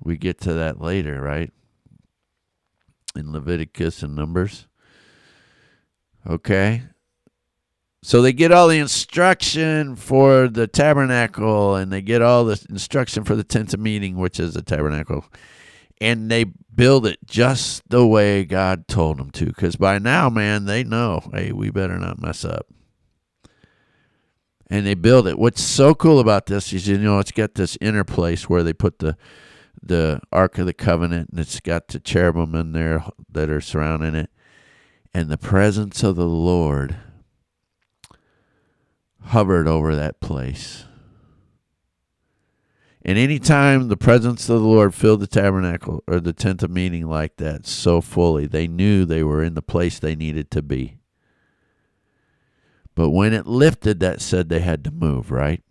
We 0.00 0.16
get 0.16 0.40
to 0.42 0.52
that 0.54 0.80
later, 0.80 1.20
right? 1.20 1.52
in 3.18 3.32
Leviticus 3.32 4.02
and 4.02 4.14
Numbers. 4.14 4.66
Okay. 6.26 6.82
So 8.02 8.22
they 8.22 8.32
get 8.32 8.52
all 8.52 8.68
the 8.68 8.78
instruction 8.78 9.96
for 9.96 10.48
the 10.48 10.66
tabernacle 10.66 11.74
and 11.74 11.92
they 11.92 12.00
get 12.00 12.22
all 12.22 12.44
the 12.44 12.64
instruction 12.70 13.24
for 13.24 13.34
the 13.34 13.44
tent 13.44 13.74
of 13.74 13.80
meeting, 13.80 14.16
which 14.16 14.38
is 14.38 14.54
the 14.54 14.62
tabernacle. 14.62 15.24
And 16.00 16.30
they 16.30 16.44
build 16.44 17.06
it 17.06 17.18
just 17.26 17.82
the 17.90 18.06
way 18.06 18.44
God 18.44 18.86
told 18.86 19.18
them 19.18 19.30
to. 19.32 19.46
Because 19.46 19.74
by 19.74 19.98
now, 19.98 20.30
man, 20.30 20.64
they 20.64 20.84
know, 20.84 21.28
hey, 21.32 21.50
we 21.50 21.70
better 21.70 21.98
not 21.98 22.22
mess 22.22 22.44
up. 22.44 22.66
And 24.70 24.86
they 24.86 24.94
build 24.94 25.26
it. 25.26 25.38
What's 25.38 25.62
so 25.62 25.94
cool 25.94 26.20
about 26.20 26.46
this 26.46 26.72
is, 26.72 26.86
you 26.86 26.98
know, 26.98 27.18
it's 27.18 27.32
got 27.32 27.54
this 27.54 27.76
inner 27.80 28.04
place 28.04 28.48
where 28.48 28.62
they 28.62 28.72
put 28.72 29.00
the 29.00 29.16
the 29.82 30.20
Ark 30.32 30.58
of 30.58 30.66
the 30.66 30.74
Covenant, 30.74 31.30
and 31.30 31.38
it's 31.38 31.60
got 31.60 31.88
the 31.88 32.00
cherubim 32.00 32.54
in 32.54 32.72
there 32.72 33.04
that 33.30 33.48
are 33.48 33.60
surrounding 33.60 34.14
it. 34.14 34.30
And 35.14 35.28
the 35.28 35.38
presence 35.38 36.02
of 36.02 36.16
the 36.16 36.26
Lord 36.26 36.96
hovered 39.22 39.68
over 39.68 39.94
that 39.94 40.20
place. 40.20 40.84
And 43.02 43.16
any 43.16 43.38
time 43.38 43.88
the 43.88 43.96
presence 43.96 44.48
of 44.48 44.60
the 44.60 44.66
Lord 44.66 44.94
filled 44.94 45.20
the 45.20 45.26
tabernacle 45.26 46.02
or 46.06 46.20
the 46.20 46.32
tent 46.32 46.62
of 46.62 46.70
meeting 46.70 47.08
like 47.08 47.36
that 47.36 47.66
so 47.66 48.00
fully, 48.00 48.46
they 48.46 48.66
knew 48.66 49.04
they 49.04 49.22
were 49.22 49.42
in 49.42 49.54
the 49.54 49.62
place 49.62 49.98
they 49.98 50.14
needed 50.14 50.50
to 50.50 50.62
be. 50.62 50.98
But 52.94 53.10
when 53.10 53.32
it 53.32 53.46
lifted, 53.46 54.00
that 54.00 54.20
said 54.20 54.48
they 54.48 54.60
had 54.60 54.82
to 54.84 54.90
move, 54.90 55.30
right? 55.30 55.62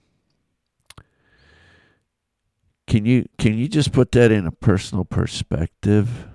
Can 2.88 3.05
you 3.05 3.27
can 3.38 3.57
you 3.57 3.67
just 3.67 3.91
put 3.91 4.13
that 4.13 4.31
in 4.31 4.47
a 4.47 4.51
personal 4.51 5.03
perspective? 5.03 6.27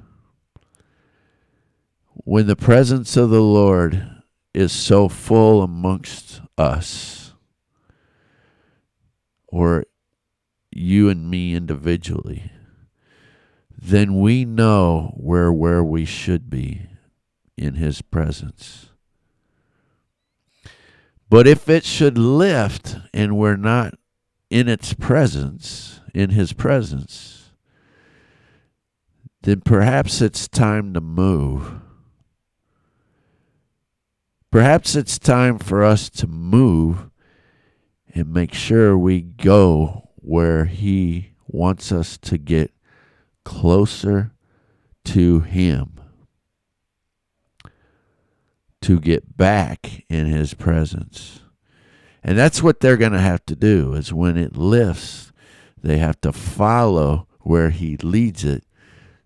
When 2.12 2.46
the 2.46 2.56
presence 2.56 3.16
of 3.16 3.30
the 3.30 3.40
Lord 3.40 4.11
is 4.54 4.72
so 4.72 5.08
full 5.08 5.62
amongst 5.62 6.40
us, 6.58 7.32
or 9.48 9.84
you 10.70 11.08
and 11.08 11.30
me 11.30 11.54
individually, 11.54 12.50
then 13.76 14.20
we 14.20 14.44
know 14.44 15.12
where 15.16 15.52
where 15.52 15.82
we 15.82 16.04
should 16.04 16.48
be 16.48 16.86
in 17.56 17.74
his 17.74 18.02
presence. 18.02 18.90
But 21.28 21.46
if 21.46 21.68
it 21.68 21.84
should 21.84 22.18
lift 22.18 22.96
and 23.14 23.38
we're 23.38 23.56
not 23.56 23.94
in 24.50 24.68
its 24.68 24.92
presence, 24.92 26.00
in 26.14 26.30
his 26.30 26.52
presence, 26.52 27.52
then 29.42 29.62
perhaps 29.62 30.20
it's 30.20 30.46
time 30.46 30.92
to 30.94 31.00
move. 31.00 31.80
Perhaps 34.52 34.94
it's 34.94 35.18
time 35.18 35.58
for 35.58 35.82
us 35.82 36.10
to 36.10 36.26
move 36.26 37.08
and 38.14 38.34
make 38.34 38.52
sure 38.52 38.98
we 38.98 39.22
go 39.22 40.10
where 40.16 40.66
he 40.66 41.32
wants 41.48 41.90
us 41.90 42.18
to 42.18 42.36
get 42.36 42.70
closer 43.46 44.34
to 45.06 45.40
him, 45.40 45.98
to 48.82 49.00
get 49.00 49.38
back 49.38 50.04
in 50.10 50.26
his 50.26 50.52
presence. 50.52 51.40
And 52.22 52.36
that's 52.36 52.62
what 52.62 52.80
they're 52.80 52.98
going 52.98 53.12
to 53.12 53.20
have 53.20 53.46
to 53.46 53.56
do 53.56 53.94
is 53.94 54.12
when 54.12 54.36
it 54.36 54.54
lifts, 54.54 55.32
they 55.82 55.96
have 55.96 56.20
to 56.20 56.30
follow 56.30 57.26
where 57.40 57.70
he 57.70 57.96
leads 57.96 58.44
it 58.44 58.64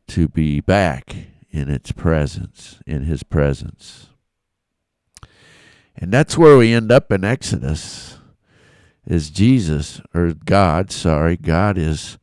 to 0.06 0.28
be 0.28 0.60
back 0.60 1.16
in 1.50 1.68
its 1.68 1.90
presence, 1.90 2.78
in 2.86 3.02
his 3.02 3.24
presence. 3.24 4.10
And 5.96 6.12
that's 6.12 6.36
where 6.36 6.56
we 6.56 6.72
end 6.72 6.92
up 6.92 7.10
in 7.10 7.24
Exodus 7.24 8.18
is 9.06 9.30
Jesus 9.30 10.00
or 10.14 10.32
God, 10.32 10.90
sorry, 10.90 11.36
God 11.36 11.78
is 11.78 12.18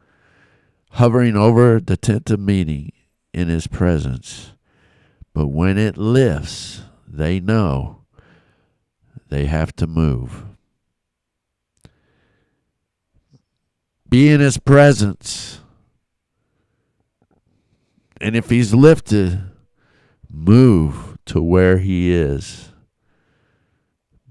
hovering 0.91 1.35
over 1.35 1.79
the 1.79 1.97
tent 1.97 2.29
of 2.29 2.39
meeting 2.39 2.91
in 3.33 3.47
his 3.47 3.67
presence. 3.67 4.51
But 5.33 5.47
when 5.47 5.77
it 5.77 5.97
lifts, 5.97 6.83
they 7.07 7.39
know 7.39 8.03
they 9.29 9.45
have 9.45 9.75
to 9.77 9.87
move. 9.87 10.43
Be 14.07 14.29
in 14.29 14.41
his 14.41 14.59
presence. 14.59 15.59
And 18.21 18.35
if 18.35 18.51
he's 18.51 18.73
lifted, 18.75 19.41
move 20.29 21.17
to 21.25 21.41
where 21.41 21.79
he 21.79 22.13
is. 22.13 22.72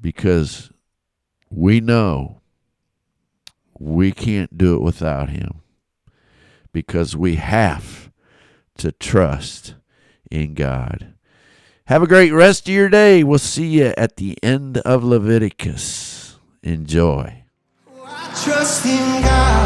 Because 0.02 0.70
we 1.48 1.80
know 1.80 2.42
we 3.78 4.12
can't 4.12 4.58
do 4.58 4.74
it 4.74 4.82
without 4.82 5.30
him. 5.30 5.62
Because 6.72 7.16
we 7.16 7.36
have 7.36 8.10
to 8.78 8.92
trust 8.92 9.74
in 10.30 10.54
God. 10.54 11.14
Have 11.86 12.02
a 12.02 12.06
great 12.06 12.32
rest 12.32 12.68
of 12.68 12.74
your 12.74 12.88
day. 12.88 13.22
We'll 13.22 13.38
see 13.38 13.66
you 13.66 13.94
at 13.96 14.16
the 14.16 14.36
end 14.42 14.78
of 14.78 15.04
Leviticus. 15.04 16.36
Enjoy. 16.62 17.44
Trust 18.42 18.86
in 18.86 19.22
God. 19.22 19.62